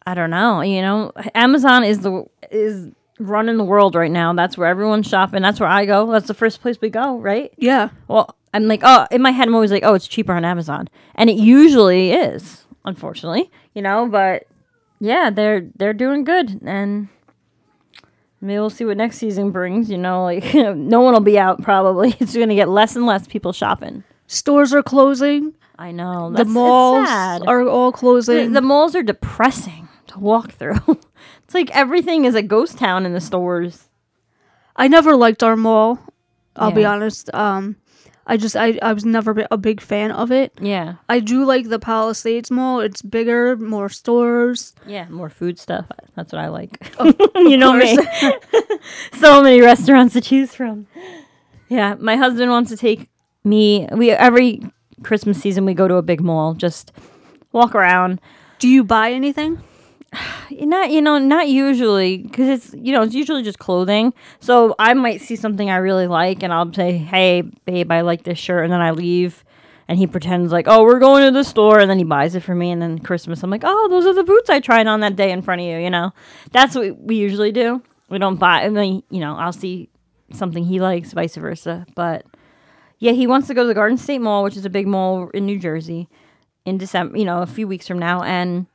I 0.06 0.14
don't 0.14 0.30
know. 0.30 0.62
You 0.62 0.82
know, 0.82 1.12
Amazon 1.36 1.84
is 1.84 2.00
the 2.00 2.26
is 2.52 2.88
running 3.20 3.58
the 3.58 3.66
world 3.66 3.96
right 3.96 4.12
now. 4.12 4.34
That's 4.34 4.58
where 4.58 4.70
everyone's 4.70 5.08
shopping. 5.08 5.42
That's 5.42 5.60
where 5.60 5.70
I 5.70 5.86
go. 5.86 6.10
That's 6.12 6.28
the 6.28 6.34
first 6.34 6.62
place 6.62 6.80
we 6.82 6.90
go, 6.90 7.18
right? 7.20 7.54
Yeah. 7.58 7.90
Well, 8.08 8.36
I'm 8.54 8.68
like, 8.68 8.82
oh, 8.84 9.06
in 9.12 9.22
my 9.22 9.32
head, 9.32 9.48
I'm 9.48 9.56
always 9.56 9.72
like, 9.72 9.84
oh, 9.84 9.94
it's 9.94 10.08
cheaper 10.08 10.34
on 10.34 10.46
Amazon, 10.46 10.90
and 11.16 11.30
it 11.30 11.38
usually 11.38 12.12
is, 12.12 12.66
unfortunately, 12.86 13.52
you 13.74 13.82
know. 13.82 14.08
But 14.08 14.48
yeah, 15.00 15.30
they're 15.30 15.68
they're 15.76 15.94
doing 15.94 16.24
good, 16.24 16.62
and 16.66 17.10
maybe 18.42 18.60
we'll 18.60 18.70
see 18.70 18.86
what 18.86 18.98
next 18.98 19.18
season 19.18 19.52
brings. 19.52 19.90
You 19.90 19.98
know, 19.98 20.24
like 20.24 20.54
no 20.54 21.02
one 21.02 21.14
will 21.14 21.20
be 21.22 21.40
out 21.40 21.62
probably. 21.62 22.16
It's 22.20 22.36
going 22.36 22.50
to 22.50 22.56
get 22.56 22.70
less 22.70 22.96
and 22.96 23.06
less 23.06 23.28
people 23.28 23.54
shopping. 23.54 24.04
Stores 24.28 24.74
are 24.74 24.84
closing. 24.84 25.56
I 25.78 25.92
know 25.92 26.30
The 26.32 26.38
that's, 26.40 26.50
malls 26.50 27.08
are 27.48 27.68
all 27.68 27.92
closing. 27.92 28.52
the 28.52 28.62
malls 28.62 28.96
are 28.96 29.04
depressing 29.04 29.88
to 30.08 30.20
walk 30.20 30.52
through. 30.52 30.76
it's 31.44 31.54
like 31.54 31.70
everything 31.72 32.26
is 32.26 32.36
a 32.36 32.42
ghost 32.42 32.78
town 32.78 33.06
in 33.06 33.14
the 33.14 33.22
stores. 33.22 33.88
I 34.76 34.88
never 34.88 35.16
liked 35.16 35.42
our 35.44 35.56
mall. 35.56 36.00
I'll 36.56 36.72
be 36.72 36.84
honest. 36.84 37.34
Um, 37.34 37.78
I 38.30 38.38
just 38.38 38.56
I, 38.56 38.78
I 38.84 38.94
was 38.94 39.06
never 39.06 39.48
a 39.50 39.58
big 39.58 39.82
fan 39.82 40.12
of 40.12 40.32
it. 40.32 40.54
Yeah, 40.62 40.96
I 41.10 41.20
do 41.20 41.44
like 41.46 41.68
the 41.68 41.80
Palisades 41.80 42.52
Mall. 42.52 42.80
It's 42.80 43.02
bigger, 43.02 43.58
more 43.58 43.90
stores. 43.90 44.76
yeah, 44.86 45.08
more 45.10 45.32
food 45.32 45.58
stuff. 45.58 45.88
That's 46.16 46.32
what 46.32 46.40
I 46.40 46.48
like. 46.50 46.94
Oh, 47.00 47.12
you 47.36 47.58
know 47.58 47.74
me. 47.74 47.98
so 49.20 49.42
many 49.42 49.62
restaurants 49.62 50.14
to 50.14 50.22
choose 50.22 50.54
from. 50.54 50.86
Yeah, 51.70 51.96
my 51.96 52.16
husband 52.16 52.52
wants 52.52 52.70
to 52.70 52.78
take 52.78 53.10
me. 53.44 53.88
We 53.92 54.12
every 54.12 54.62
Christmas 55.02 55.42
season 55.42 55.66
we 55.66 55.74
go 55.74 55.88
to 55.88 55.96
a 55.96 56.04
big 56.04 56.22
mall, 56.22 56.54
just 56.54 56.92
walk 57.52 57.74
around. 57.74 58.22
Do 58.60 58.68
you 58.68 58.84
buy 58.84 59.12
anything? 59.12 59.60
Not 60.52 60.92
you 60.92 61.02
know, 61.02 61.18
not 61.18 61.48
usually 61.48 62.18
because 62.18 62.48
it's 62.48 62.74
you 62.74 62.92
know 62.92 63.04
it's 63.04 63.14
usually 63.14 63.44
just 63.44 63.60
clothing. 63.60 64.14
So 64.40 64.76
I 64.80 64.94
might 64.94 65.22
see 65.22 65.36
something 65.36 65.70
I 65.70 65.78
really 65.78 66.08
like, 66.08 66.44
and 66.44 66.52
I'll 66.52 66.72
say, 66.74 66.98
"Hey, 66.98 67.42
babe, 67.66 67.92
I 67.92 68.02
like 68.02 68.24
this 68.24 68.40
shirt," 68.40 68.64
and 68.64 68.74
then 68.74 68.82
I 68.82 68.92
leave. 68.92 69.44
And 69.88 69.98
he 69.98 70.06
pretends 70.06 70.52
like, 70.52 70.68
oh, 70.68 70.84
we're 70.84 71.00
going 71.00 71.26
to 71.26 71.32
the 71.32 71.44
store, 71.44 71.80
and 71.80 71.90
then 71.90 71.98
he 71.98 72.04
buys 72.04 72.36
it 72.36 72.42
for 72.42 72.54
me. 72.54 72.70
And 72.70 72.80
then 72.80 73.00
Christmas, 73.00 73.42
I'm 73.42 73.50
like, 73.50 73.64
oh, 73.66 73.88
those 73.90 74.06
are 74.06 74.14
the 74.14 74.24
boots 74.24 74.48
I 74.48 74.60
tried 74.60 74.86
on 74.86 75.00
that 75.00 75.16
day 75.16 75.32
in 75.32 75.42
front 75.42 75.62
of 75.62 75.66
you. 75.68 75.80
You 75.80 75.90
know, 75.90 76.14
that's 76.52 76.76
what 76.76 77.02
we 77.02 77.16
usually 77.16 77.52
do. 77.52 77.82
we 78.08 78.20
don't 78.20 78.36
buy. 78.36 78.62
I 78.62 78.70
mean, 78.70 79.02
you 79.10 79.20
know, 79.20 79.36
I'll 79.36 79.52
see 79.52 79.90
something 80.32 80.64
he 80.64 80.80
likes, 80.80 81.14
vice 81.14 81.36
versa. 81.36 81.88
But 81.96 82.28
yeah, 83.00 83.14
he 83.14 83.26
wants 83.26 83.48
to 83.48 83.56
go 83.56 83.64
to 83.64 83.68
the 83.68 83.74
Garden 83.74 83.98
State 83.98 84.20
Mall, 84.20 84.44
which 84.44 84.58
is 84.58 84.66
a 84.66 84.70
big 84.70 84.86
mall 84.86 85.30
in 85.34 85.48
New 85.48 85.58
Jersey, 85.58 86.08
in 86.66 86.78
December. 86.78 87.18
You 87.18 87.26
know, 87.26 87.42
a 87.42 87.48
few 87.48 87.68
weeks 87.68 87.88
from 87.88 87.98
now, 87.98 88.22
and 88.22 88.68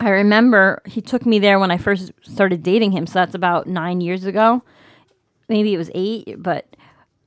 I 0.00 0.10
remember 0.10 0.80
he 0.86 1.00
took 1.00 1.26
me 1.26 1.38
there 1.38 1.58
when 1.58 1.70
I 1.70 1.76
first 1.76 2.12
started 2.22 2.62
dating 2.62 2.92
him. 2.92 3.06
So 3.06 3.14
that's 3.14 3.34
about 3.34 3.66
nine 3.66 4.00
years 4.00 4.24
ago. 4.24 4.62
Maybe 5.48 5.74
it 5.74 5.78
was 5.78 5.90
eight, 5.94 6.36
but 6.38 6.66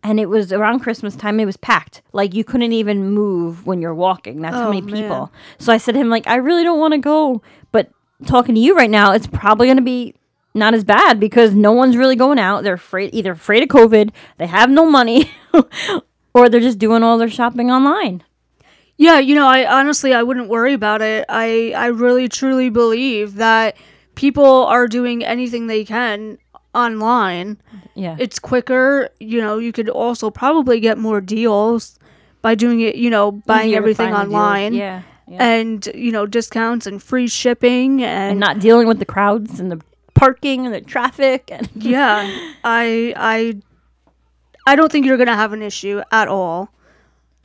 and 0.04 0.20
it 0.20 0.28
was 0.30 0.52
around 0.54 0.80
Christmas 0.80 1.16
time. 1.16 1.40
It 1.40 1.46
was 1.46 1.58
packed. 1.58 2.02
Like 2.14 2.34
you 2.34 2.44
couldn't 2.44 2.72
even 2.72 3.12
move 3.12 3.66
when 3.68 3.82
you're 3.82 3.94
walking. 3.96 4.42
That's 4.42 4.56
how 4.56 4.68
Oh, 4.68 4.70
many 4.70 4.82
man. 4.82 4.96
people. 5.02 5.32
So 5.60 5.74
I 5.74 5.78
said 5.78 5.94
to 5.94 6.00
him, 6.00 6.10
like, 6.10 6.28
I 6.28 6.36
really 6.36 6.64
don't 6.64 6.80
want 6.80 6.94
to 6.94 6.98
go. 6.98 7.42
But 7.72 7.92
talking 8.26 8.56
to 8.56 8.62
you 8.62 8.76
right 8.76 8.90
now, 8.90 9.12
it's 9.12 9.28
probably 9.28 9.68
going 9.68 9.78
to 9.78 9.84
be 9.84 10.16
not 10.54 10.74
as 10.74 10.84
bad 10.84 11.20
because 11.20 11.54
no 11.54 11.72
one's 11.72 11.98
really 11.98 12.16
going 12.16 12.40
out. 12.40 12.64
They're 12.64 12.74
afraid, 12.76 13.14
either 13.14 13.32
afraid 13.34 13.64
of 13.64 13.70
COVID, 13.70 14.12
they 14.38 14.48
have 14.48 14.70
no 14.70 14.86
money, 14.90 15.32
or 16.34 16.50
they're 16.50 16.60
just 16.60 16.78
doing 16.80 17.04
all 17.04 17.18
their 17.18 17.30
shopping 17.30 17.70
online. 17.72 18.24
Yeah, 19.02 19.18
you 19.18 19.34
know, 19.34 19.48
I 19.48 19.66
honestly 19.80 20.14
I 20.14 20.22
wouldn't 20.22 20.48
worry 20.48 20.74
about 20.74 21.02
it. 21.02 21.26
I 21.28 21.74
I 21.76 21.88
really 21.88 22.30
truly 22.30 22.70
believe 22.70 23.34
that 23.36 23.76
people 24.14 24.68
are 24.68 24.88
doing 24.88 25.26
anything 25.26 25.66
they 25.66 25.84
can 25.84 26.38
online. 26.76 27.58
Yeah. 27.96 28.16
It's 28.20 28.38
quicker, 28.38 29.10
you 29.20 29.42
know, 29.42 29.58
you 29.58 29.72
could 29.72 29.90
also 29.90 30.30
probably 30.30 30.80
get 30.80 31.00
more 31.00 31.20
deals 31.20 31.98
by 32.44 32.54
doing 32.54 32.82
it, 32.82 32.94
you 32.96 33.10
know, 33.10 33.32
buying 33.32 33.74
everything 33.74 34.12
find 34.12 34.16
the 34.16 34.20
deals. 34.20 34.36
online. 34.36 34.74
Yeah. 34.76 35.02
yeah. 35.28 35.44
And, 35.44 35.84
you 35.96 36.12
know, 36.12 36.28
discounts 36.28 36.86
and 36.86 37.02
free 37.02 37.28
shipping 37.28 38.04
and, 38.04 38.32
and 38.34 38.40
not 38.40 38.60
dealing 38.60 38.88
with 38.88 39.00
the 39.00 39.06
crowds 39.06 39.60
and 39.60 39.72
the 39.72 39.82
parking 40.14 40.68
and 40.68 40.76
the 40.76 40.82
traffic 40.82 41.50
and 41.52 41.68
yeah, 41.74 42.22
I 42.64 43.16
I 43.18 43.56
I 44.68 44.76
don't 44.76 44.92
think 44.92 45.08
you're 45.08 45.18
going 45.18 45.26
to 45.26 45.36
have 45.36 45.54
an 45.54 45.64
issue 45.64 46.04
at 46.12 46.28
all. 46.28 46.70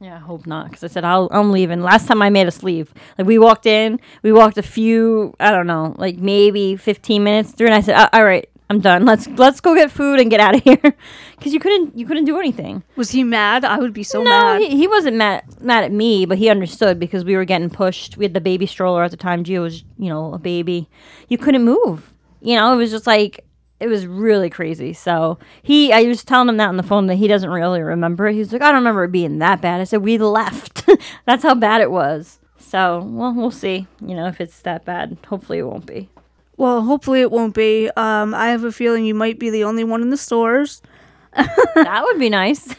Yeah, 0.00 0.16
I 0.16 0.18
hope 0.18 0.46
not. 0.46 0.66
Because 0.70 0.84
I 0.84 0.88
said 0.88 1.04
I'll, 1.04 1.28
I'm 1.30 1.52
leaving. 1.52 1.80
Last 1.82 2.06
time 2.06 2.20
I 2.20 2.28
made 2.30 2.46
us 2.46 2.62
leave, 2.62 2.92
like 3.16 3.26
we 3.26 3.38
walked 3.38 3.64
in, 3.66 3.98
we 4.22 4.30
walked 4.32 4.58
a 4.58 4.62
few, 4.62 5.34
I 5.40 5.50
don't 5.50 5.66
know, 5.66 5.94
like 5.96 6.18
maybe 6.18 6.76
15 6.76 7.24
minutes 7.24 7.52
through, 7.52 7.68
and 7.68 7.74
I 7.74 7.80
said, 7.80 7.94
"Uh, 7.94 8.08
"All 8.12 8.24
right, 8.24 8.46
I'm 8.68 8.80
done. 8.80 9.06
Let's 9.06 9.26
let's 9.28 9.60
go 9.62 9.74
get 9.74 9.90
food 9.90 10.20
and 10.20 10.30
get 10.30 10.38
out 10.38 10.54
of 10.54 10.62
here," 10.64 10.94
because 11.38 11.54
you 11.54 11.60
couldn't 11.60 11.96
you 11.96 12.04
couldn't 12.04 12.26
do 12.26 12.38
anything. 12.38 12.82
Was 12.96 13.10
he 13.12 13.24
mad? 13.24 13.64
I 13.64 13.78
would 13.78 13.94
be 13.94 14.02
so 14.02 14.22
No, 14.22 14.28
mad. 14.28 14.60
he, 14.60 14.76
he 14.76 14.86
wasn't 14.86 15.16
mad 15.16 15.44
mad 15.62 15.82
at 15.84 15.92
me, 15.92 16.26
but 16.26 16.36
he 16.36 16.50
understood 16.50 16.98
because 16.98 17.24
we 17.24 17.34
were 17.34 17.46
getting 17.46 17.70
pushed. 17.70 18.18
We 18.18 18.26
had 18.26 18.34
the 18.34 18.40
baby 18.42 18.66
stroller 18.66 19.02
at 19.02 19.12
the 19.12 19.16
time. 19.16 19.44
Gio 19.44 19.62
was, 19.62 19.82
you 19.98 20.10
know, 20.10 20.34
a 20.34 20.38
baby. 20.38 20.90
You 21.28 21.38
couldn't 21.38 21.64
move. 21.64 22.12
You 22.42 22.56
know, 22.56 22.70
it 22.74 22.76
was 22.76 22.90
just 22.90 23.06
like 23.06 23.44
it 23.78 23.88
was 23.88 24.06
really 24.06 24.50
crazy. 24.50 24.92
So 24.92 25.38
he, 25.62 25.92
I 25.92 26.02
was 26.04 26.24
telling 26.24 26.48
him 26.48 26.56
that 26.56 26.68
on 26.68 26.76
the 26.76 26.82
phone 26.82 27.06
that 27.06 27.16
he 27.16 27.28
doesn't 27.28 27.50
really 27.50 27.82
remember. 27.82 28.28
He's 28.28 28.52
like, 28.52 28.62
I 28.62 28.66
don't 28.66 28.76
remember 28.76 29.04
it 29.04 29.12
being 29.12 29.38
that 29.40 29.60
bad. 29.60 29.80
I 29.80 29.84
said, 29.84 30.02
we 30.02 30.18
left. 30.18 30.88
That's 31.26 31.42
how 31.42 31.54
bad 31.54 31.80
it 31.80 31.90
was. 31.90 32.38
So, 32.58 33.02
well, 33.04 33.32
we'll 33.34 33.50
see. 33.50 33.86
You 34.00 34.14
know, 34.14 34.26
if 34.26 34.40
it's 34.40 34.60
that 34.60 34.84
bad. 34.84 35.16
Hopefully, 35.28 35.58
it 35.58 35.66
won't 35.66 35.86
be. 35.86 36.08
Well, 36.56 36.82
hopefully 36.82 37.20
it 37.20 37.30
won't 37.30 37.54
be. 37.54 37.90
Um, 37.96 38.34
I 38.34 38.48
have 38.48 38.64
a 38.64 38.72
feeling 38.72 39.04
you 39.04 39.14
might 39.14 39.38
be 39.38 39.50
the 39.50 39.64
only 39.64 39.84
one 39.84 40.02
in 40.02 40.10
the 40.10 40.16
stores. 40.16 40.80
that 41.34 42.02
would 42.04 42.18
be 42.18 42.30
nice. 42.30 42.74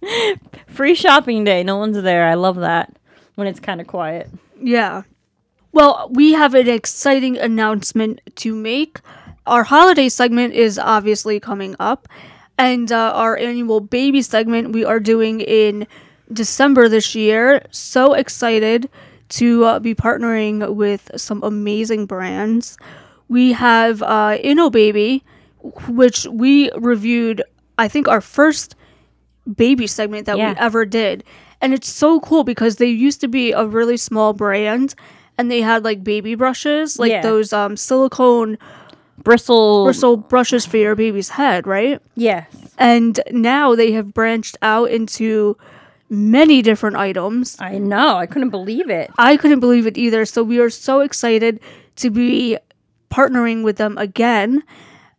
Free 0.66 0.94
shopping 0.94 1.44
day. 1.44 1.62
No 1.62 1.76
one's 1.76 2.00
there. 2.02 2.26
I 2.26 2.34
love 2.34 2.56
that 2.56 2.96
when 3.34 3.46
it's 3.46 3.60
kind 3.60 3.80
of 3.80 3.86
quiet. 3.86 4.30
Yeah. 4.60 5.02
Well, 5.72 6.08
we 6.10 6.32
have 6.32 6.54
an 6.54 6.68
exciting 6.68 7.36
announcement 7.38 8.20
to 8.36 8.54
make. 8.54 9.00
Our 9.46 9.64
holiday 9.64 10.08
segment 10.08 10.54
is 10.54 10.78
obviously 10.78 11.40
coming 11.40 11.74
up, 11.80 12.08
and 12.58 12.92
uh, 12.92 13.12
our 13.14 13.36
annual 13.36 13.80
baby 13.80 14.22
segment 14.22 14.72
we 14.72 14.84
are 14.84 15.00
doing 15.00 15.40
in 15.40 15.86
December 16.32 16.88
this 16.88 17.14
year. 17.14 17.64
So 17.70 18.14
excited 18.14 18.88
to 19.30 19.64
uh, 19.64 19.78
be 19.80 19.94
partnering 19.94 20.74
with 20.76 21.10
some 21.16 21.42
amazing 21.42 22.06
brands. 22.06 22.76
We 23.28 23.52
have 23.52 24.02
uh, 24.02 24.38
InnoBaby, 24.44 25.22
which 25.88 26.26
we 26.26 26.70
reviewed, 26.76 27.42
I 27.78 27.88
think, 27.88 28.06
our 28.08 28.20
first 28.20 28.76
baby 29.56 29.86
segment 29.88 30.26
that 30.26 30.38
Yeah. 30.38 30.50
we 30.52 30.56
ever 30.58 30.84
did. 30.84 31.24
And 31.60 31.72
it's 31.74 31.88
so 31.88 32.20
cool 32.20 32.44
because 32.44 32.76
they 32.76 32.86
used 32.88 33.20
to 33.22 33.28
be 33.28 33.52
a 33.52 33.66
really 33.66 33.96
small 33.96 34.32
brand 34.34 34.94
and 35.38 35.50
they 35.50 35.62
had 35.62 35.82
like 35.84 36.04
baby 36.04 36.34
brushes, 36.34 36.98
like 36.98 37.10
Yeah. 37.10 37.22
those 37.22 37.52
um, 37.52 37.76
silicone 37.76 38.58
Bristle. 39.22 39.84
bristle 39.84 40.16
brushes 40.16 40.66
for 40.66 40.76
your 40.76 40.94
baby's 40.94 41.30
head, 41.30 41.66
right? 41.66 42.00
Yes. 42.14 42.46
And 42.78 43.20
now 43.30 43.74
they 43.74 43.92
have 43.92 44.12
branched 44.12 44.56
out 44.62 44.90
into 44.90 45.56
many 46.08 46.62
different 46.62 46.96
items. 46.96 47.56
I 47.60 47.78
know. 47.78 48.16
I 48.16 48.26
couldn't 48.26 48.50
believe 48.50 48.90
it. 48.90 49.10
I 49.18 49.36
couldn't 49.36 49.60
believe 49.60 49.86
it 49.86 49.96
either. 49.96 50.24
So 50.26 50.42
we 50.42 50.58
are 50.58 50.70
so 50.70 51.00
excited 51.00 51.60
to 51.96 52.10
be 52.10 52.58
partnering 53.10 53.62
with 53.64 53.76
them 53.76 53.96
again. 53.98 54.62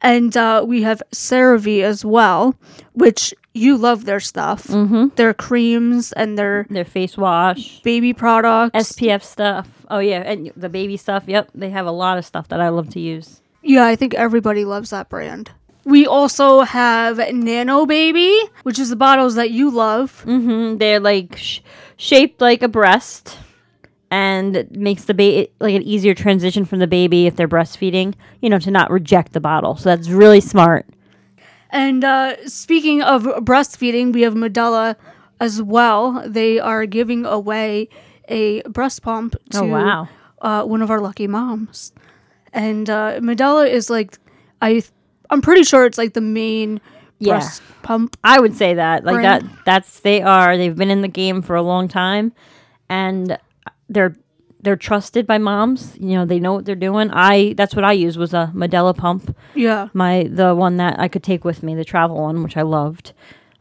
And 0.02 0.36
uh, 0.36 0.66
we 0.68 0.82
have 0.84 1.02
CeraVe 1.14 1.82
as 1.82 2.04
well, 2.04 2.56
which 2.94 3.34
you 3.54 3.78
love 3.78 4.04
their 4.06 4.20
stuff. 4.20 4.66
Mm-hmm. 4.68 5.16
Their 5.16 5.34
creams 5.34 6.12
and 6.12 6.38
their 6.38 6.66
Their 6.70 6.84
face 6.86 7.16
wash, 7.18 7.82
baby 7.84 8.14
products. 8.14 8.92
SPF 8.92 9.24
stuff. 9.24 9.70
Oh 9.90 10.00
yeah, 10.00 10.22
and 10.22 10.52
the 10.58 10.70
baby 10.70 10.98
stuff. 10.98 11.24
Yep, 11.28 11.52
they 11.56 11.70
have 11.70 11.86
a 11.86 11.92
lot 11.92 12.18
of 12.18 12.26
stuff 12.26 12.50
that 12.50 12.60
I 12.60 12.70
love 12.70 12.90
to 12.90 13.00
use. 13.00 13.40
Yeah, 13.64 13.86
I 13.86 13.96
think 13.96 14.14
everybody 14.14 14.66
loves 14.66 14.92
that 14.92 15.10
brand. 15.10 15.52
We 15.86 16.06
also 16.08 16.62
have 16.62 17.18
Nano 17.34 17.86
Baby, 17.86 18.40
which 18.64 18.80
is 18.80 18.90
the 18.90 18.96
bottles 18.96 19.36
that 19.36 19.52
you 19.52 19.70
love. 19.70 20.22
hmm 20.22 20.78
They're 20.78 21.00
like 21.00 21.36
sh- 21.38 21.60
shaped 21.98 22.40
like 22.40 22.62
a 22.64 22.68
breast, 22.70 23.38
and 24.10 24.56
it 24.56 24.72
makes 24.76 25.06
the 25.06 25.14
baby 25.14 25.52
like 25.60 25.76
an 25.76 25.82
easier 25.84 26.14
transition 26.14 26.64
from 26.66 26.80
the 26.80 26.88
baby 26.88 27.28
if 27.28 27.36
they're 27.36 27.48
breastfeeding. 27.50 28.14
You 28.42 28.50
know, 28.50 28.60
to 28.60 28.72
not 28.72 28.92
reject 28.92 29.34
the 29.34 29.40
bottle. 29.42 29.76
So 29.76 29.90
that's 29.90 30.10
really 30.10 30.40
smart. 30.42 30.86
And 31.70 32.04
uh, 32.06 32.48
speaking 32.48 33.02
of 33.02 33.24
breastfeeding, 33.24 34.14
we 34.14 34.22
have 34.22 34.36
Medela 34.36 34.96
as 35.40 35.62
well. 35.62 36.24
They 36.28 36.60
are 36.60 36.86
giving 36.86 37.26
away 37.26 37.90
a 38.30 38.62
breast 38.70 39.02
pump 39.02 39.36
to 39.50 39.58
Oh, 39.60 39.66
wow. 39.66 40.08
uh, 40.42 40.64
one 40.64 40.82
of 40.82 40.92
our 40.92 41.02
lucky 41.02 41.28
moms. 41.28 41.92
And 42.54 42.90
uh, 42.90 43.20
Medela 43.20 43.68
is 43.70 43.90
like, 43.90 44.18
I, 44.62 44.84
I'm 45.30 45.42
pretty 45.42 45.64
sure 45.64 45.86
it's 45.86 45.98
like 45.98 46.14
the 46.14 46.22
main 46.22 46.80
Yeah. 47.20 47.34
breast 47.34 47.62
pump. 47.82 48.16
I 48.24 48.40
would 48.40 48.56
say 48.56 48.76
that 48.76 49.04
like 49.04 49.16
Brand. 49.16 49.50
that. 49.50 49.66
That's 49.66 50.00
they 50.02 50.22
are. 50.22 50.56
They've 50.58 50.76
been 50.76 50.92
in 50.92 51.02
the 51.02 51.08
game 51.08 51.42
for 51.42 51.56
a 51.56 51.62
long 51.64 51.88
time, 51.88 52.32
and 52.90 53.38
they're 53.90 54.16
they're 54.62 54.76
trusted 54.78 55.26
by 55.28 55.38
moms. 55.40 55.98
You 56.00 56.16
know, 56.18 56.26
they 56.26 56.40
know 56.40 56.54
what 56.54 56.66
they're 56.66 56.76
doing. 56.76 57.10
I 57.12 57.54
that's 57.58 57.76
what 57.76 57.84
I 57.86 57.92
use 57.94 58.18
was 58.18 58.34
a 58.34 58.52
Medela 58.56 58.96
pump. 58.96 59.36
Yeah. 59.56 59.88
my 59.94 60.28
the 60.32 60.54
one 60.56 60.78
that 60.78 61.00
I 61.00 61.08
could 61.08 61.24
take 61.24 61.44
with 61.44 61.64
me, 61.64 61.76
the 61.76 61.84
travel 61.86 62.18
one, 62.22 62.44
which 62.44 62.56
I 62.58 62.62
loved. 62.62 63.14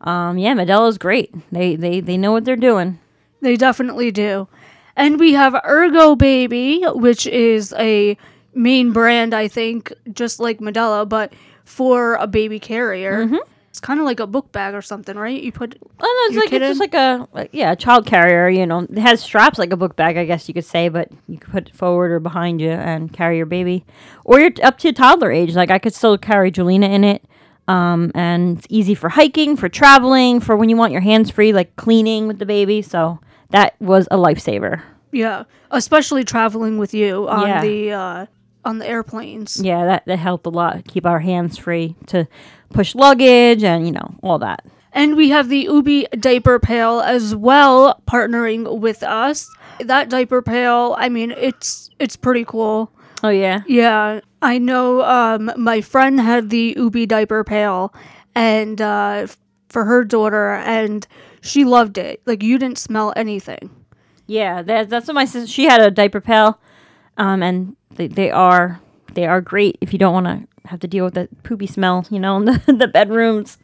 Um, 0.02 0.37
yeah, 0.38 0.54
Medela's 0.54 0.99
great. 0.99 1.32
They 1.50 1.76
they 1.76 2.00
they 2.00 2.16
know 2.16 2.32
what 2.32 2.44
they're 2.44 2.56
doing. 2.56 2.99
They 3.40 3.56
definitely 3.56 4.11
do. 4.11 4.49
And 4.96 5.18
we 5.18 5.32
have 5.32 5.54
Ergo 5.64 6.14
Baby, 6.16 6.82
which 6.94 7.26
is 7.26 7.72
a 7.78 8.16
main 8.54 8.92
brand, 8.92 9.35
I 9.35 9.49
think, 9.49 9.92
just 10.12 10.40
like 10.40 10.59
Medela, 10.59 11.09
but 11.09 11.32
for 11.64 12.14
a 12.14 12.26
baby 12.26 12.59
carrier. 12.59 13.25
Mm-hmm. 13.26 13.37
It's 13.71 13.80
kind 13.80 13.99
of 14.00 14.04
like 14.04 14.21
a 14.21 14.26
book 14.26 14.52
bag 14.52 14.75
or 14.75 14.82
something, 14.82 15.16
right? 15.16 15.42
You 15.42 15.50
put 15.50 15.78
Oh, 15.99 16.26
no, 16.28 16.35
it's 16.37 16.44
like 16.44 16.52
it's 16.52 16.68
just 16.68 16.80
like 16.80 16.92
a 16.92 17.26
like, 17.32 17.49
yeah, 17.52 17.73
a 17.73 17.76
child 17.76 18.04
carrier. 18.04 18.47
You 18.50 18.66
know, 18.66 18.80
it 18.80 18.99
has 18.99 19.23
straps 19.23 19.59
like 19.59 19.73
a 19.73 19.78
book 19.78 19.97
bag, 19.97 20.18
I 20.18 20.26
guess 20.26 20.47
you 20.47 20.52
could 20.52 20.66
say, 20.66 20.90
but 20.90 21.09
you 21.26 21.38
could 21.38 21.50
put 21.50 21.68
it 21.68 21.75
forward 21.75 22.12
or 22.12 22.21
behind 22.21 22.61
you 22.61 22.68
and 22.68 23.11
carry 23.11 23.38
your 23.38 23.47
baby, 23.47 23.87
or 24.26 24.40
you're 24.40 24.50
up 24.62 24.76
to 24.80 24.92
toddler 24.92 25.32
age. 25.32 25.54
Like 25.54 25.71
I 25.71 25.78
could 25.78 25.94
still 25.94 26.18
carry 26.18 26.52
Julina 26.52 26.90
in 26.90 27.02
it. 27.02 27.25
Um, 27.66 28.12
and 28.14 28.59
it's 28.59 28.66
easy 28.68 28.94
for 28.94 29.09
hiking, 29.09 29.56
for 29.56 29.71
traveling, 29.71 30.40
for 30.40 30.54
when 30.54 30.68
you 30.68 30.76
want 30.76 30.92
your 30.92 31.00
hands 31.00 31.30
free, 31.30 31.54
like 31.54 31.75
cleaning 31.76 32.26
with 32.26 32.38
the 32.40 32.44
baby. 32.47 32.82
So 32.82 33.21
that 33.50 33.75
was 33.80 34.06
a 34.11 34.16
lifesaver. 34.18 34.82
Yeah, 35.12 35.44
especially 35.71 36.25
traveling 36.25 36.76
with 36.76 36.92
you 36.92 37.26
on 37.28 37.47
Yeah. 37.49 37.61
the 37.62 37.92
uh, 37.92 38.26
on 38.64 38.78
the 38.78 38.87
airplanes. 38.88 39.61
Yeah, 39.62 39.85
that, 39.85 40.07
that 40.07 40.19
helped 40.19 40.47
a 40.47 40.50
lot. 40.50 40.87
Keep 40.87 41.07
our 41.07 41.21
hands 41.21 41.59
free 41.59 41.97
to 42.07 42.26
push 42.71 42.95
luggage 42.95 43.64
and, 43.64 43.87
you 43.87 43.92
know, 43.92 44.14
all 44.23 44.38
that. 44.38 44.64
And 44.92 45.16
we 45.16 45.31
have 45.31 45.49
the 45.49 45.66
Ubbi 45.66 46.09
diaper 46.21 46.59
pail 46.59 47.00
as 47.00 47.35
well, 47.35 48.00
partnering 48.07 48.78
with 48.78 49.02
us. 49.02 49.50
That 49.81 50.11
diaper 50.11 50.42
pail, 50.42 50.95
I 50.99 51.09
mean, 51.09 51.31
it's 51.31 51.88
it's 51.99 52.14
pretty 52.14 52.45
cool. 52.45 52.92
Oh, 53.23 53.31
yeah. 53.31 53.62
Yeah, 53.66 54.21
I 54.42 54.59
know. 54.59 55.02
Um, 55.02 55.50
my 55.57 55.81
friend 55.81 56.21
had 56.21 56.50
the 56.50 56.75
Ubbi 56.75 57.09
diaper 57.09 57.42
pail, 57.42 57.95
and 58.35 58.81
uh, 58.83 59.28
for 59.71 59.85
her 59.85 60.04
daughter, 60.04 60.54
and 60.57 61.07
she 61.40 61.64
loved 61.64 61.97
it. 61.97 62.21
Like 62.26 62.42
you 62.42 62.59
didn't 62.59 62.78
smell 62.78 63.14
anything. 63.16 63.71
Yeah, 64.26 64.62
that, 64.62 64.90
that's 64.90 65.09
what 65.09 65.14
my 65.14 65.25
sister, 65.25 65.50
she 65.50 65.64
had 65.64 65.81
a 65.81 65.90
diaper 65.90 66.21
pail. 66.21 66.59
Um, 67.16 67.42
and 67.42 67.76
they, 67.95 68.09
they 68.09 68.31
are, 68.31 68.81
they 69.14 69.26
are 69.26 69.40
great 69.40 69.78
if 69.81 69.92
you 69.92 69.99
don't 69.99 70.14
want 70.14 70.26
to 70.26 70.69
have 70.69 70.81
to 70.81 70.88
deal 70.88 71.04
with 71.04 71.14
the 71.14 71.28
poopy 71.42 71.66
smell, 71.66 72.07
you 72.11 72.19
know, 72.19 72.37
in 72.38 72.45
the, 72.45 72.62
the 72.66 72.88
bedrooms. 72.88 73.59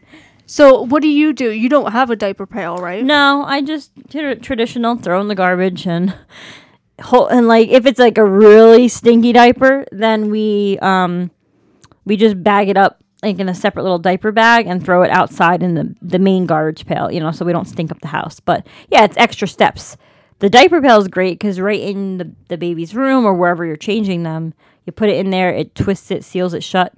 So 0.46 0.82
what 0.82 1.02
do 1.02 1.08
you 1.08 1.34
do? 1.34 1.50
You 1.50 1.68
don't 1.68 1.92
have 1.92 2.10
a 2.10 2.16
diaper 2.16 2.46
pail, 2.46 2.78
right? 2.78 3.04
No, 3.04 3.44
I 3.46 3.60
just 3.60 3.92
tra- 4.10 4.36
traditional 4.36 4.96
throw 4.96 5.20
in 5.20 5.28
the 5.28 5.34
garbage 5.34 5.86
and 5.86 6.14
whole 7.00 7.26
and 7.26 7.46
like 7.46 7.68
if 7.68 7.86
it's 7.86 7.98
like 7.98 8.16
a 8.18 8.24
really 8.24 8.88
stinky 8.88 9.32
diaper, 9.32 9.84
then 9.92 10.30
we 10.30 10.78
um 10.80 11.30
we 12.06 12.16
just 12.16 12.42
bag 12.42 12.70
it 12.70 12.78
up 12.78 13.04
like 13.22 13.38
in 13.38 13.48
a 13.48 13.54
separate 13.54 13.82
little 13.82 13.98
diaper 13.98 14.32
bag 14.32 14.66
and 14.66 14.82
throw 14.82 15.02
it 15.02 15.10
outside 15.10 15.62
in 15.62 15.74
the 15.74 15.94
the 16.00 16.18
main 16.18 16.46
garbage 16.46 16.86
pail, 16.86 17.10
you 17.10 17.20
know, 17.20 17.30
so 17.30 17.44
we 17.44 17.52
don't 17.52 17.68
stink 17.68 17.90
up 17.90 18.00
the 18.00 18.08
house. 18.08 18.40
But 18.40 18.66
yeah, 18.88 19.04
it's 19.04 19.18
extra 19.18 19.46
steps. 19.46 19.98
The 20.40 20.50
diaper 20.50 20.80
pail 20.80 20.98
is 20.98 21.08
great 21.08 21.38
because 21.38 21.60
right 21.60 21.80
in 21.80 22.18
the, 22.18 22.32
the 22.48 22.56
baby's 22.56 22.94
room 22.94 23.24
or 23.24 23.34
wherever 23.34 23.64
you're 23.64 23.76
changing 23.76 24.22
them, 24.22 24.54
you 24.86 24.92
put 24.92 25.08
it 25.08 25.16
in 25.16 25.30
there, 25.30 25.50
it 25.50 25.74
twists 25.74 26.10
it, 26.10 26.24
seals 26.24 26.54
it 26.54 26.62
shut, 26.62 26.94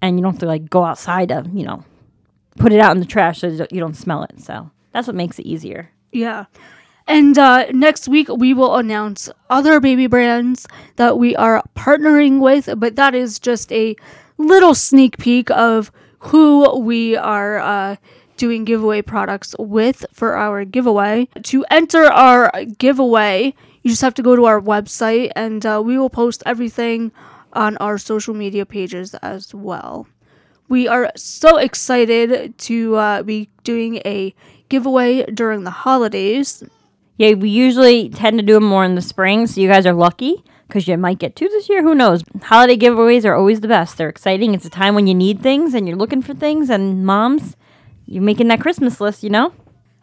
and 0.00 0.16
you 0.16 0.22
don't 0.22 0.34
have 0.34 0.40
to 0.40 0.46
like 0.46 0.70
go 0.70 0.84
outside 0.84 1.28
to, 1.30 1.44
you 1.52 1.64
know, 1.64 1.84
put 2.56 2.72
it 2.72 2.80
out 2.80 2.92
in 2.92 3.00
the 3.00 3.06
trash 3.06 3.40
so 3.40 3.48
you 3.70 3.80
don't 3.80 3.96
smell 3.96 4.22
it. 4.22 4.40
So 4.40 4.70
that's 4.92 5.06
what 5.06 5.16
makes 5.16 5.38
it 5.38 5.46
easier. 5.46 5.90
Yeah. 6.12 6.46
And 7.06 7.38
uh, 7.38 7.66
next 7.72 8.06
week, 8.06 8.28
we 8.28 8.52
will 8.52 8.76
announce 8.76 9.30
other 9.48 9.80
baby 9.80 10.06
brands 10.06 10.66
that 10.96 11.18
we 11.18 11.34
are 11.36 11.62
partnering 11.74 12.40
with, 12.40 12.68
but 12.76 12.96
that 12.96 13.14
is 13.14 13.38
just 13.38 13.72
a 13.72 13.96
little 14.36 14.74
sneak 14.74 15.16
peek 15.18 15.50
of 15.50 15.90
who 16.18 16.78
we 16.80 17.16
are 17.16 17.58
uh, 17.58 17.96
doing 18.38 18.64
giveaway 18.64 19.02
products 19.02 19.54
with 19.58 20.06
for 20.12 20.36
our 20.36 20.64
giveaway. 20.64 21.28
To 21.42 21.64
enter 21.70 22.04
our 22.04 22.50
giveaway, 22.78 23.54
you 23.82 23.90
just 23.90 24.02
have 24.02 24.14
to 24.14 24.22
go 24.22 24.34
to 24.34 24.46
our 24.46 24.60
website 24.60 25.30
and 25.36 25.64
uh, 25.66 25.82
we 25.84 25.98
will 25.98 26.10
post 26.10 26.42
everything 26.46 27.12
on 27.52 27.76
our 27.78 27.98
social 27.98 28.34
media 28.34 28.64
pages 28.64 29.14
as 29.14 29.54
well. 29.54 30.06
We 30.68 30.86
are 30.86 31.10
so 31.16 31.56
excited 31.56 32.56
to 32.58 32.96
uh, 32.96 33.22
be 33.22 33.48
doing 33.64 33.96
a 34.04 34.34
giveaway 34.68 35.24
during 35.24 35.64
the 35.64 35.70
holidays. 35.70 36.62
Yeah, 37.16 37.34
we 37.34 37.48
usually 37.48 38.10
tend 38.10 38.38
to 38.38 38.44
do 38.44 38.54
them 38.54 38.64
more 38.64 38.84
in 38.84 38.94
the 38.94 39.02
spring, 39.02 39.46
so 39.46 39.60
you 39.60 39.68
guys 39.68 39.86
are 39.86 39.94
lucky 39.94 40.44
because 40.68 40.86
you 40.86 40.96
might 40.98 41.18
get 41.18 41.34
two 41.34 41.48
this 41.48 41.68
year. 41.68 41.82
Who 41.82 41.94
knows? 41.94 42.22
Holiday 42.42 42.76
giveaways 42.76 43.24
are 43.24 43.34
always 43.34 43.62
the 43.62 43.68
best. 43.68 43.96
They're 43.96 44.10
exciting. 44.10 44.54
It's 44.54 44.66
a 44.66 44.70
time 44.70 44.94
when 44.94 45.06
you 45.06 45.14
need 45.14 45.42
things 45.42 45.72
and 45.72 45.88
you're 45.88 45.96
looking 45.96 46.22
for 46.22 46.34
things, 46.34 46.68
and 46.68 47.04
moms, 47.04 47.56
you're 48.08 48.22
making 48.22 48.48
that 48.48 48.60
Christmas 48.60 49.00
list, 49.00 49.22
you 49.22 49.30
know? 49.30 49.52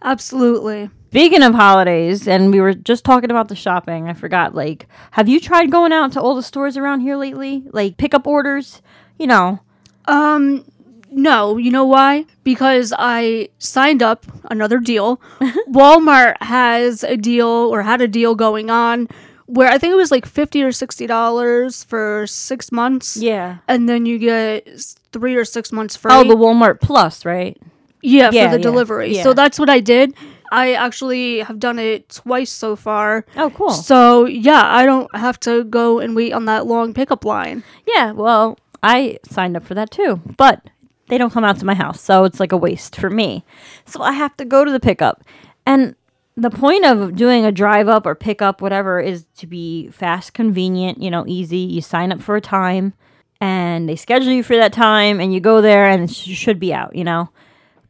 Absolutely. 0.01 0.89
Speaking 1.09 1.43
of 1.43 1.53
holidays, 1.55 2.27
and 2.27 2.51
we 2.51 2.59
were 2.61 2.73
just 2.73 3.03
talking 3.05 3.31
about 3.31 3.47
the 3.47 3.55
shopping, 3.55 4.07
I 4.07 4.13
forgot, 4.13 4.53
like, 4.53 4.87
have 5.11 5.27
you 5.29 5.39
tried 5.39 5.71
going 5.71 5.91
out 5.93 6.11
to 6.13 6.21
all 6.21 6.35
the 6.35 6.43
stores 6.43 6.77
around 6.77 6.99
here 6.99 7.15
lately? 7.15 7.63
Like, 7.71 7.97
pickup 7.97 8.27
orders? 8.27 8.81
You 9.17 9.27
know, 9.27 9.59
Um, 10.05 10.65
no, 11.09 11.55
you 11.57 11.71
know 11.71 11.85
why? 11.85 12.25
Because 12.43 12.93
I 12.99 13.47
signed 13.59 14.03
up 14.03 14.25
another 14.51 14.79
deal. 14.79 15.21
Walmart 15.69 16.35
has 16.41 17.03
a 17.03 17.15
deal 17.15 17.47
or 17.47 17.81
had 17.81 18.01
a 18.01 18.07
deal 18.07 18.35
going 18.35 18.69
on 18.69 19.07
where 19.47 19.69
I 19.69 19.77
think 19.77 19.93
it 19.93 19.95
was 19.95 20.11
like 20.11 20.25
fifty 20.25 20.61
or 20.63 20.71
sixty 20.73 21.07
dollars 21.07 21.83
for 21.85 22.25
six 22.27 22.71
months. 22.71 23.15
yeah. 23.15 23.59
and 23.69 23.87
then 23.87 24.05
you 24.05 24.17
get 24.19 24.67
three 25.13 25.35
or 25.35 25.45
six 25.45 25.71
months 25.71 25.95
free. 25.95 26.11
Oh, 26.13 26.23
the 26.25 26.35
Walmart 26.35 26.81
Plus, 26.81 27.23
right? 27.23 27.57
Yeah, 28.05 28.29
yeah, 28.31 28.45
for 28.45 28.57
the 28.57 28.59
yeah, 28.59 28.63
delivery. 28.63 29.15
yeah. 29.15 29.23
So 29.23 29.33
that's 29.33 29.59
what 29.59 29.69
I 29.69 29.79
did. 29.79 30.13
I 30.51 30.73
actually 30.73 31.39
have 31.39 31.59
done 31.59 31.79
it 31.79 32.09
twice 32.09 32.51
so 32.51 32.75
far. 32.75 33.25
Oh, 33.35 33.49
cool. 33.49 33.71
So 33.71 34.25
yeah, 34.25 34.61
I 34.63 34.85
don't 34.85 35.13
have 35.15 35.39
to 35.41 35.63
go 35.65 35.99
and 35.99 36.15
wait 36.15 36.33
on 36.33 36.45
that 36.45 36.67
long 36.67 36.93
pickup 36.93 37.25
line. 37.25 37.63
Yeah, 37.87 38.11
well, 38.11 38.57
I 38.83 39.19
signed 39.29 39.57
up 39.57 39.63
for 39.63 39.73
that 39.73 39.91
too, 39.91 40.21
but 40.37 40.61
they 41.09 41.17
don't 41.17 41.33
come 41.33 41.43
out 41.43 41.59
to 41.59 41.65
my 41.65 41.73
house, 41.73 42.01
so 42.01 42.23
it's 42.23 42.39
like 42.39 42.51
a 42.51 42.57
waste 42.57 42.95
for 42.95 43.09
me. 43.09 43.43
So 43.85 44.01
I 44.01 44.11
have 44.13 44.35
to 44.37 44.45
go 44.45 44.63
to 44.63 44.71
the 44.71 44.79
pickup. 44.79 45.23
And 45.65 45.95
the 46.37 46.49
point 46.49 46.85
of 46.85 47.15
doing 47.15 47.45
a 47.45 47.51
drive 47.51 47.87
up 47.87 48.05
or 48.05 48.13
pick 48.15 48.41
up, 48.41 48.61
whatever, 48.61 48.99
is 48.99 49.25
to 49.37 49.47
be 49.47 49.89
fast, 49.89 50.33
convenient, 50.33 51.01
you 51.01 51.09
know, 51.09 51.25
easy. 51.27 51.57
You 51.57 51.81
sign 51.81 52.11
up 52.11 52.21
for 52.21 52.35
a 52.35 52.41
time 52.41 52.93
and 53.41 53.87
they 53.87 53.95
schedule 53.95 54.31
you 54.31 54.43
for 54.43 54.55
that 54.55 54.73
time 54.73 55.19
and 55.19 55.33
you 55.33 55.39
go 55.39 55.61
there 55.61 55.87
and 55.87 56.03
it 56.03 56.13
sh- 56.13 56.35
should 56.35 56.59
be 56.59 56.73
out, 56.73 56.95
you 56.95 57.03
know. 57.03 57.29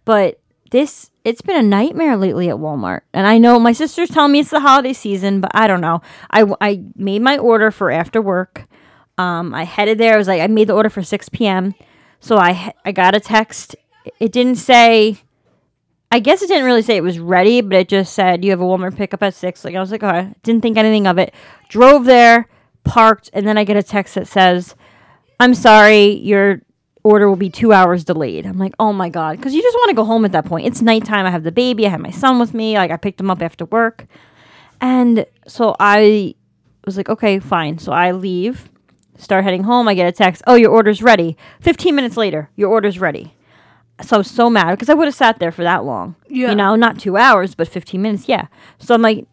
But 0.05 0.39
this 0.71 1.11
it's 1.25 1.41
been 1.41 1.57
a 1.57 1.63
nightmare 1.63 2.15
lately 2.15 2.49
at 2.49 2.57
Walmart. 2.57 3.01
And 3.11 3.25
I 3.25 3.39
know 3.39 3.59
my 3.59 3.71
sister's 3.71 4.09
telling 4.09 4.31
me 4.31 4.39
it's 4.39 4.51
the 4.51 4.59
holiday 4.59 4.93
season, 4.93 5.41
but 5.41 5.51
I 5.55 5.65
don't 5.65 5.81
know. 5.81 6.01
I, 6.29 6.45
I 6.61 6.83
made 6.95 7.23
my 7.23 7.39
order 7.39 7.71
for 7.71 7.89
after 7.89 8.21
work. 8.21 8.67
Um, 9.17 9.53
I 9.53 9.63
headed 9.63 9.97
there. 9.97 10.13
I 10.13 10.17
was 10.17 10.27
like, 10.27 10.41
I 10.41 10.47
made 10.47 10.67
the 10.67 10.75
order 10.75 10.89
for 10.89 11.01
6 11.01 11.29
p.m. 11.29 11.73
So 12.19 12.37
I, 12.37 12.73
I 12.85 12.91
got 12.91 13.15
a 13.15 13.19
text. 13.19 13.75
It 14.19 14.31
didn't 14.31 14.57
say. 14.57 15.17
I 16.11 16.19
guess 16.19 16.43
it 16.43 16.47
didn't 16.47 16.65
really 16.65 16.83
say 16.83 16.95
it 16.95 17.03
was 17.03 17.19
ready, 17.19 17.61
but 17.61 17.75
it 17.75 17.89
just 17.89 18.13
said 18.13 18.45
you 18.45 18.51
have 18.51 18.61
a 18.61 18.63
Walmart 18.63 18.95
pickup 18.95 19.23
at 19.23 19.33
six. 19.33 19.65
Like 19.65 19.75
I 19.75 19.79
was 19.79 19.91
like, 19.91 20.03
oh, 20.03 20.33
didn't 20.43 20.61
think 20.61 20.77
anything 20.77 21.07
of 21.07 21.17
it. 21.17 21.33
Drove 21.67 22.05
there, 22.05 22.47
parked, 22.83 23.31
and 23.33 23.45
then 23.45 23.57
I 23.57 23.63
get 23.63 23.75
a 23.75 23.83
text 23.83 24.15
that 24.15 24.27
says, 24.27 24.75
"I'm 25.39 25.53
sorry, 25.55 26.05
your 26.05 26.61
order 27.05 27.29
will 27.29 27.35
be 27.37 27.49
two 27.49 27.71
hours 27.71 28.03
delayed." 28.03 28.45
I'm 28.45 28.57
like, 28.57 28.73
oh 28.79 28.91
my 28.91 29.09
god, 29.09 29.37
because 29.37 29.53
you 29.53 29.61
just 29.61 29.75
want 29.77 29.89
to 29.89 29.95
go 29.95 30.03
home 30.03 30.25
at 30.25 30.33
that 30.33 30.45
point. 30.45 30.67
It's 30.67 30.81
nighttime. 30.81 31.25
I 31.25 31.31
have 31.31 31.43
the 31.43 31.51
baby. 31.51 31.85
I 31.85 31.89
have 31.89 32.01
my 32.01 32.11
son 32.11 32.39
with 32.39 32.53
me. 32.53 32.75
Like 32.75 32.91
I 32.91 32.97
picked 32.97 33.19
him 33.19 33.31
up 33.31 33.41
after 33.41 33.65
work, 33.65 34.07
and 34.81 35.25
so 35.47 35.75
I 35.79 36.35
was 36.85 36.97
like, 36.97 37.09
okay, 37.09 37.39
fine. 37.39 37.77
So 37.77 37.91
I 37.93 38.11
leave 38.11 38.69
start 39.17 39.43
heading 39.43 39.63
home. 39.63 39.87
I 39.87 39.93
get 39.93 40.07
a 40.07 40.11
text, 40.11 40.41
oh, 40.47 40.55
your 40.55 40.71
order's 40.71 41.01
ready. 41.01 41.37
15 41.61 41.95
minutes 41.95 42.17
later, 42.17 42.49
your 42.55 42.69
order's 42.69 42.99
ready. 42.99 43.33
So 44.01 44.17
I 44.17 44.19
was 44.19 44.29
so 44.29 44.49
mad 44.49 44.71
because 44.71 44.89
I 44.89 44.93
would 44.93 45.07
have 45.07 45.15
sat 45.15 45.39
there 45.39 45.51
for 45.51 45.63
that 45.63 45.85
long. 45.85 46.15
Yeah. 46.27 46.49
You 46.49 46.55
know, 46.55 46.75
not 46.75 46.99
two 46.99 47.15
hours, 47.15 47.55
but 47.55 47.67
15 47.67 48.01
minutes. 48.01 48.27
Yeah. 48.27 48.47
So 48.77 48.93
I'm 48.93 49.01
like, 49.01 49.25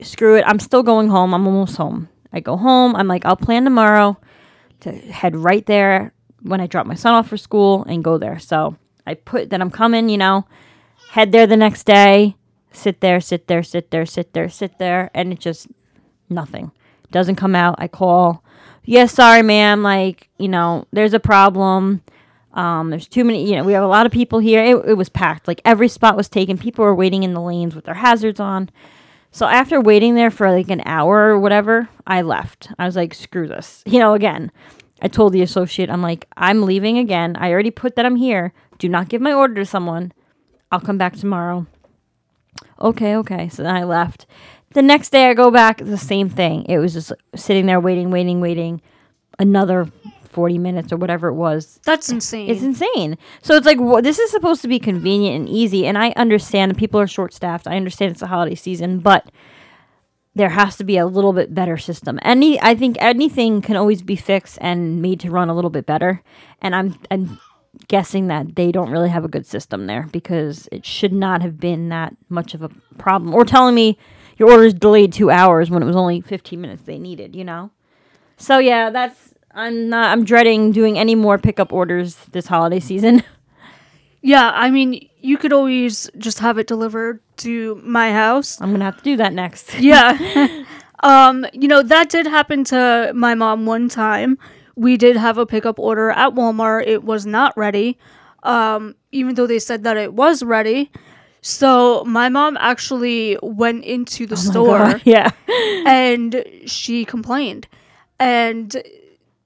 screw 0.00 0.36
it. 0.36 0.44
I'm 0.46 0.58
still 0.58 0.82
going 0.82 1.08
home. 1.08 1.34
I'm 1.34 1.46
almost 1.46 1.76
home. 1.76 2.08
I 2.32 2.40
go 2.40 2.56
home. 2.56 2.96
I'm 2.96 3.08
like, 3.08 3.26
I'll 3.26 3.36
plan 3.36 3.64
tomorrow 3.64 4.16
to 4.80 4.92
head 4.92 5.36
right 5.36 5.64
there 5.66 6.12
when 6.46 6.60
I 6.60 6.66
drop 6.66 6.86
my 6.86 6.94
son 6.94 7.14
off 7.14 7.28
for 7.28 7.36
school 7.36 7.84
and 7.88 8.04
go 8.04 8.18
there. 8.18 8.38
So 8.38 8.76
I 9.06 9.14
put 9.14 9.50
that 9.50 9.60
I'm 9.60 9.70
coming, 9.70 10.08
you 10.08 10.18
know, 10.18 10.46
head 11.10 11.32
there 11.32 11.46
the 11.46 11.56
next 11.56 11.84
day, 11.84 12.36
sit 12.72 13.00
there, 13.00 13.20
sit 13.20 13.46
there, 13.46 13.62
sit 13.62 13.90
there, 13.90 14.06
sit 14.06 14.32
there, 14.32 14.48
sit 14.48 14.78
there, 14.78 15.10
and 15.14 15.32
it 15.32 15.40
just 15.40 15.68
nothing. 16.28 16.72
Doesn't 17.10 17.36
come 17.36 17.54
out. 17.54 17.76
I 17.78 17.88
call. 17.88 18.42
Yes, 18.84 19.12
sorry, 19.12 19.42
ma'am. 19.42 19.82
Like, 19.82 20.28
you 20.38 20.48
know, 20.48 20.86
there's 20.92 21.14
a 21.14 21.20
problem. 21.20 22.02
Um, 22.52 22.90
there's 22.90 23.08
too 23.08 23.24
many, 23.24 23.48
you 23.48 23.56
know, 23.56 23.64
we 23.64 23.74
have 23.74 23.82
a 23.82 23.88
lot 23.88 24.06
of 24.06 24.12
people 24.12 24.38
here. 24.38 24.62
It, 24.62 24.90
it 24.90 24.94
was 24.94 25.08
packed. 25.08 25.46
Like 25.46 25.60
every 25.64 25.88
spot 25.88 26.16
was 26.16 26.28
taken. 26.28 26.56
People 26.56 26.84
were 26.84 26.94
waiting 26.94 27.22
in 27.22 27.34
the 27.34 27.40
lanes 27.40 27.74
with 27.74 27.84
their 27.84 27.94
hazards 27.94 28.40
on. 28.40 28.70
So 29.30 29.46
after 29.46 29.80
waiting 29.80 30.14
there 30.14 30.30
for 30.30 30.50
like 30.50 30.70
an 30.70 30.82
hour 30.86 31.28
or 31.28 31.38
whatever, 31.38 31.90
I 32.06 32.22
left. 32.22 32.70
I 32.78 32.86
was 32.86 32.96
like, 32.96 33.12
screw 33.12 33.46
this. 33.46 33.84
You 33.86 33.98
know, 33.98 34.14
again, 34.14 34.50
I 35.02 35.08
told 35.08 35.32
the 35.32 35.42
associate, 35.42 35.90
I'm 35.90 36.02
like, 36.02 36.26
I'm 36.36 36.62
leaving 36.62 36.98
again. 36.98 37.36
I 37.38 37.52
already 37.52 37.70
put 37.70 37.96
that 37.96 38.06
I'm 38.06 38.16
here. 38.16 38.52
Do 38.78 38.88
not 38.88 39.08
give 39.08 39.20
my 39.20 39.32
order 39.32 39.54
to 39.54 39.66
someone. 39.66 40.12
I'll 40.72 40.80
come 40.80 40.98
back 40.98 41.16
tomorrow. 41.16 41.66
Okay, 42.80 43.16
okay. 43.16 43.48
So 43.48 43.62
then 43.62 43.74
I 43.76 43.84
left. 43.84 44.26
The 44.72 44.82
next 44.82 45.10
day 45.10 45.28
I 45.28 45.34
go 45.34 45.50
back, 45.50 45.78
the 45.78 45.96
same 45.98 46.28
thing. 46.28 46.64
It 46.68 46.78
was 46.78 46.92
just 46.92 47.12
sitting 47.34 47.66
there 47.66 47.80
waiting, 47.80 48.10
waiting, 48.10 48.40
waiting. 48.40 48.80
Another 49.38 49.86
40 50.30 50.58
minutes 50.58 50.92
or 50.92 50.96
whatever 50.96 51.28
it 51.28 51.34
was. 51.34 51.80
That's 51.84 52.10
insane. 52.10 52.50
It's 52.50 52.62
insane. 52.62 53.16
So 53.42 53.54
it's 53.54 53.64
like 53.66 53.78
wha- 53.78 54.02
this 54.02 54.18
is 54.18 54.30
supposed 54.30 54.60
to 54.62 54.68
be 54.68 54.78
convenient 54.78 55.36
and 55.36 55.48
easy, 55.48 55.86
and 55.86 55.96
I 55.96 56.10
understand 56.16 56.76
people 56.76 57.00
are 57.00 57.06
short 57.06 57.32
staffed. 57.32 57.66
I 57.66 57.76
understand 57.76 58.10
it's 58.10 58.20
the 58.20 58.26
holiday 58.26 58.54
season, 58.54 58.98
but 58.98 59.30
there 60.36 60.50
has 60.50 60.76
to 60.76 60.84
be 60.84 60.98
a 60.98 61.06
little 61.06 61.32
bit 61.32 61.54
better 61.54 61.78
system. 61.78 62.18
Any, 62.20 62.60
I 62.60 62.74
think 62.74 62.96
anything 63.00 63.62
can 63.62 63.74
always 63.74 64.02
be 64.02 64.16
fixed 64.16 64.58
and 64.60 65.00
made 65.00 65.18
to 65.20 65.30
run 65.30 65.48
a 65.48 65.54
little 65.54 65.70
bit 65.70 65.86
better. 65.86 66.22
And 66.60 66.76
I'm, 66.76 66.98
I'm 67.10 67.40
guessing 67.88 68.26
that 68.26 68.54
they 68.54 68.70
don't 68.70 68.90
really 68.90 69.08
have 69.08 69.24
a 69.24 69.28
good 69.28 69.46
system 69.46 69.86
there 69.86 70.08
because 70.12 70.68
it 70.70 70.84
should 70.84 71.14
not 71.14 71.40
have 71.40 71.58
been 71.58 71.88
that 71.88 72.14
much 72.28 72.52
of 72.52 72.60
a 72.60 72.68
problem. 72.98 73.34
Or 73.34 73.46
telling 73.46 73.74
me 73.74 73.98
your 74.36 74.50
order's 74.50 74.74
delayed 74.74 75.14
two 75.14 75.30
hours 75.30 75.70
when 75.70 75.82
it 75.82 75.86
was 75.86 75.96
only 75.96 76.20
15 76.20 76.60
minutes 76.60 76.82
they 76.82 76.98
needed, 76.98 77.34
you 77.34 77.44
know. 77.44 77.70
So 78.36 78.58
yeah, 78.58 78.90
that's 78.90 79.32
I'm 79.52 79.88
not. 79.88 80.12
I'm 80.12 80.22
dreading 80.24 80.70
doing 80.70 80.98
any 80.98 81.14
more 81.14 81.38
pickup 81.38 81.72
orders 81.72 82.16
this 82.32 82.46
holiday 82.46 82.78
season. 82.78 83.22
yeah, 84.20 84.50
I 84.54 84.70
mean, 84.70 85.08
you 85.26 85.36
could 85.36 85.52
always 85.52 86.08
just 86.18 86.38
have 86.38 86.56
it 86.56 86.68
delivered 86.68 87.20
to 87.38 87.80
my 87.84 88.12
house. 88.12 88.60
I'm 88.60 88.70
gonna 88.70 88.84
have 88.84 88.98
to 88.98 89.02
do 89.02 89.16
that 89.16 89.32
next. 89.32 89.74
Yeah. 89.80 90.64
um, 91.02 91.44
you 91.52 91.66
know, 91.66 91.82
that 91.82 92.08
did 92.08 92.26
happen 92.26 92.62
to 92.64 93.12
my 93.14 93.34
mom 93.34 93.66
one 93.66 93.88
time. 93.88 94.38
We 94.76 94.96
did 94.96 95.16
have 95.16 95.36
a 95.36 95.44
pickup 95.44 95.78
order 95.78 96.10
at 96.10 96.34
Walmart. 96.34 96.86
It 96.86 97.02
was 97.02 97.26
not 97.26 97.56
ready. 97.56 97.98
Um, 98.44 98.94
even 99.10 99.34
though 99.34 99.46
they 99.46 99.58
said 99.58 99.82
that 99.82 99.96
it 99.96 100.14
was 100.14 100.42
ready. 100.42 100.92
So 101.40 102.04
my 102.04 102.28
mom 102.28 102.56
actually 102.58 103.36
went 103.42 103.84
into 103.84 104.26
the 104.26 104.36
store 104.36 105.00
yeah. 105.04 105.30
and 105.86 106.44
she 106.66 107.04
complained. 107.04 107.66
And 108.20 108.76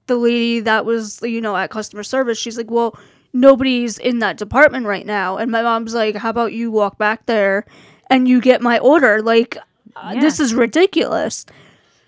the 0.05 0.15
lady 0.15 0.59
that 0.61 0.85
was, 0.85 1.21
you 1.23 1.41
know, 1.41 1.55
at 1.55 1.71
customer 1.71 2.03
service, 2.03 2.37
she's 2.37 2.57
like, 2.57 2.69
well, 2.69 2.97
nobody's 3.33 3.97
in 3.97 4.19
that 4.19 4.37
department 4.37 4.85
right 4.85 5.05
now. 5.05 5.37
And 5.37 5.51
my 5.51 5.61
mom's 5.61 5.93
like, 5.93 6.15
how 6.15 6.29
about 6.29 6.53
you 6.53 6.71
walk 6.71 6.97
back 6.97 7.25
there 7.25 7.65
and 8.09 8.27
you 8.27 8.41
get 8.41 8.61
my 8.61 8.79
order? 8.79 9.21
Like, 9.21 9.57
uh, 9.95 10.19
this 10.19 10.39
is 10.39 10.53
ridiculous. 10.53 11.45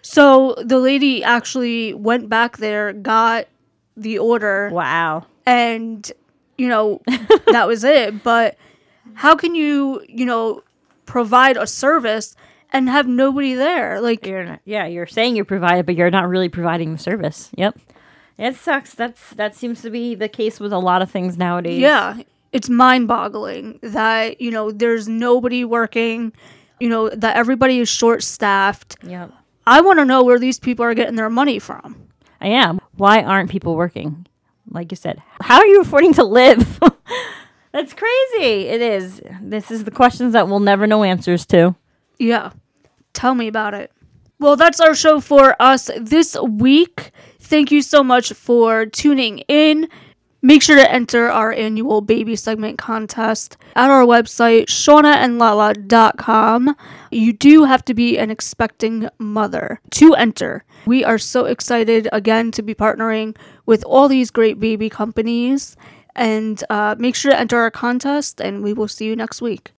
So 0.02 0.56
the 0.62 0.80
lady 0.80 1.24
actually 1.24 1.94
went 1.94 2.28
back 2.30 2.58
there, 2.58 2.92
got 2.94 3.48
the 3.96 4.20
order, 4.20 4.70
Wow. 4.72 5.26
and, 5.46 6.12
you 6.58 6.68
know, 6.68 7.02
that 7.52 7.68
was 7.68 7.84
it. 7.84 8.24
But 8.24 8.58
how 9.14 9.36
can 9.36 9.56
you, 9.56 10.04
you 10.10 10.26
know, 10.26 10.64
provide 11.06 11.56
a 11.58 11.68
service 11.68 12.36
and 12.72 12.90
have 12.90 13.08
nobody 13.08 13.54
there? 13.54 14.02
Like, 14.02 14.26
You're 14.26 14.44
not, 14.46 14.60
yeah, 14.66 14.88
you're 14.88 15.06
saying 15.08 15.36
you're 15.36 15.46
provided, 15.46 15.86
but 15.86 15.96
you're 15.96 16.12
not 16.12 16.28
really 16.28 16.50
providing 16.50 16.92
the 16.94 16.98
service. 17.00 17.50
Yep. 17.56 17.78
It 18.44 18.58
sucks. 18.58 18.94
That's 18.94 19.30
that 19.36 19.56
seems 19.56 19.82
to 19.84 19.90
be 19.90 20.16
the 20.16 20.28
case 20.28 20.60
with 20.60 20.74
a 20.74 20.78
lot 20.78 21.02
of 21.02 21.10
things 21.10 21.38
nowadays. 21.38 21.80
Yeah, 21.80 22.18
it's 22.52 22.70
mind 22.70 23.08
boggling 23.08 23.80
that, 23.82 24.42
you 24.42 24.52
know, 24.52 24.72
there's 24.72 25.08
nobody 25.08 25.64
working, 25.66 26.34
you 26.80 26.90
know, 26.90 27.10
that 27.10 27.38
everybody 27.38 27.80
is 27.80 27.88
short 27.88 28.22
staffed. 28.22 28.98
Yep. 29.04 29.32
I 29.66 29.80
want 29.80 30.00
to 30.00 30.06
know 30.06 30.24
where 30.24 30.38
these 30.38 30.60
people 30.60 30.84
are 30.84 30.94
getting 30.94 31.16
their 31.16 31.30
money 31.30 31.58
from. 31.58 32.08
I 32.42 32.48
am. 32.48 32.80
Why 32.98 33.24
aren't 33.24 33.50
people 33.50 33.76
working? 33.76 34.28
Like 34.70 34.92
you 34.92 34.98
said, 34.98 35.22
how 35.40 35.60
are 35.60 35.66
you 35.66 35.82
affording 35.82 36.14
to 36.16 36.24
live? 36.24 36.80
That's 37.72 37.94
crazy. 37.94 38.68
It 38.68 38.82
is. 38.82 39.22
This 39.42 39.72
is 39.72 39.86
the 39.86 39.92
questions 39.92 40.34
that 40.34 40.48
we'll 40.48 40.60
never 40.60 40.86
know 40.86 41.04
answers 41.04 41.46
to. 41.48 41.76
Yeah. 42.20 42.52
Tell 43.14 43.36
me 43.36 43.48
about 43.48 43.74
it. 43.74 43.92
Well, 44.40 44.58
that's 44.58 44.82
our 44.82 44.94
show 44.94 45.22
for 45.22 45.56
us 45.62 45.90
this 45.98 46.36
week. 46.42 47.12
Thank 47.44 47.72
you 47.72 47.82
so 47.82 48.04
much 48.04 48.34
for 48.34 48.86
tuning 48.86 49.40
in. 49.50 49.90
Make 50.42 50.62
sure 50.62 50.76
to 50.76 50.92
enter 50.92 51.30
our 51.30 51.54
annual 51.54 52.02
baby 52.02 52.36
segment 52.36 52.78
contest 52.78 53.56
at 53.76 53.90
our 53.90 54.06
website, 54.06 54.66
shaunaandlala.com. 54.66 56.76
You 57.12 57.34
do 57.34 57.64
have 57.64 57.86
to 57.86 57.94
be 57.94 58.18
an 58.18 58.30
expecting 58.30 59.08
mother 59.20 59.80
to 59.92 60.14
enter. 60.16 60.66
We 60.86 61.06
are 61.06 61.18
so 61.18 61.46
excited 61.46 62.10
again 62.12 62.52
to 62.52 62.62
be 62.62 62.76
partnering 62.76 63.38
with 63.66 63.86
all 63.86 64.10
these 64.10 64.32
great 64.32 64.60
baby 64.60 64.90
companies. 64.90 65.78
And 66.16 66.62
uh, 66.70 66.96
make 67.00 67.16
sure 67.16 67.32
to 67.32 67.40
enter 67.40 67.58
our 67.58 67.72
contest, 67.72 68.42
and 68.42 68.62
we 68.64 68.74
will 68.74 68.90
see 68.90 69.06
you 69.06 69.16
next 69.16 69.42
week. 69.42 69.72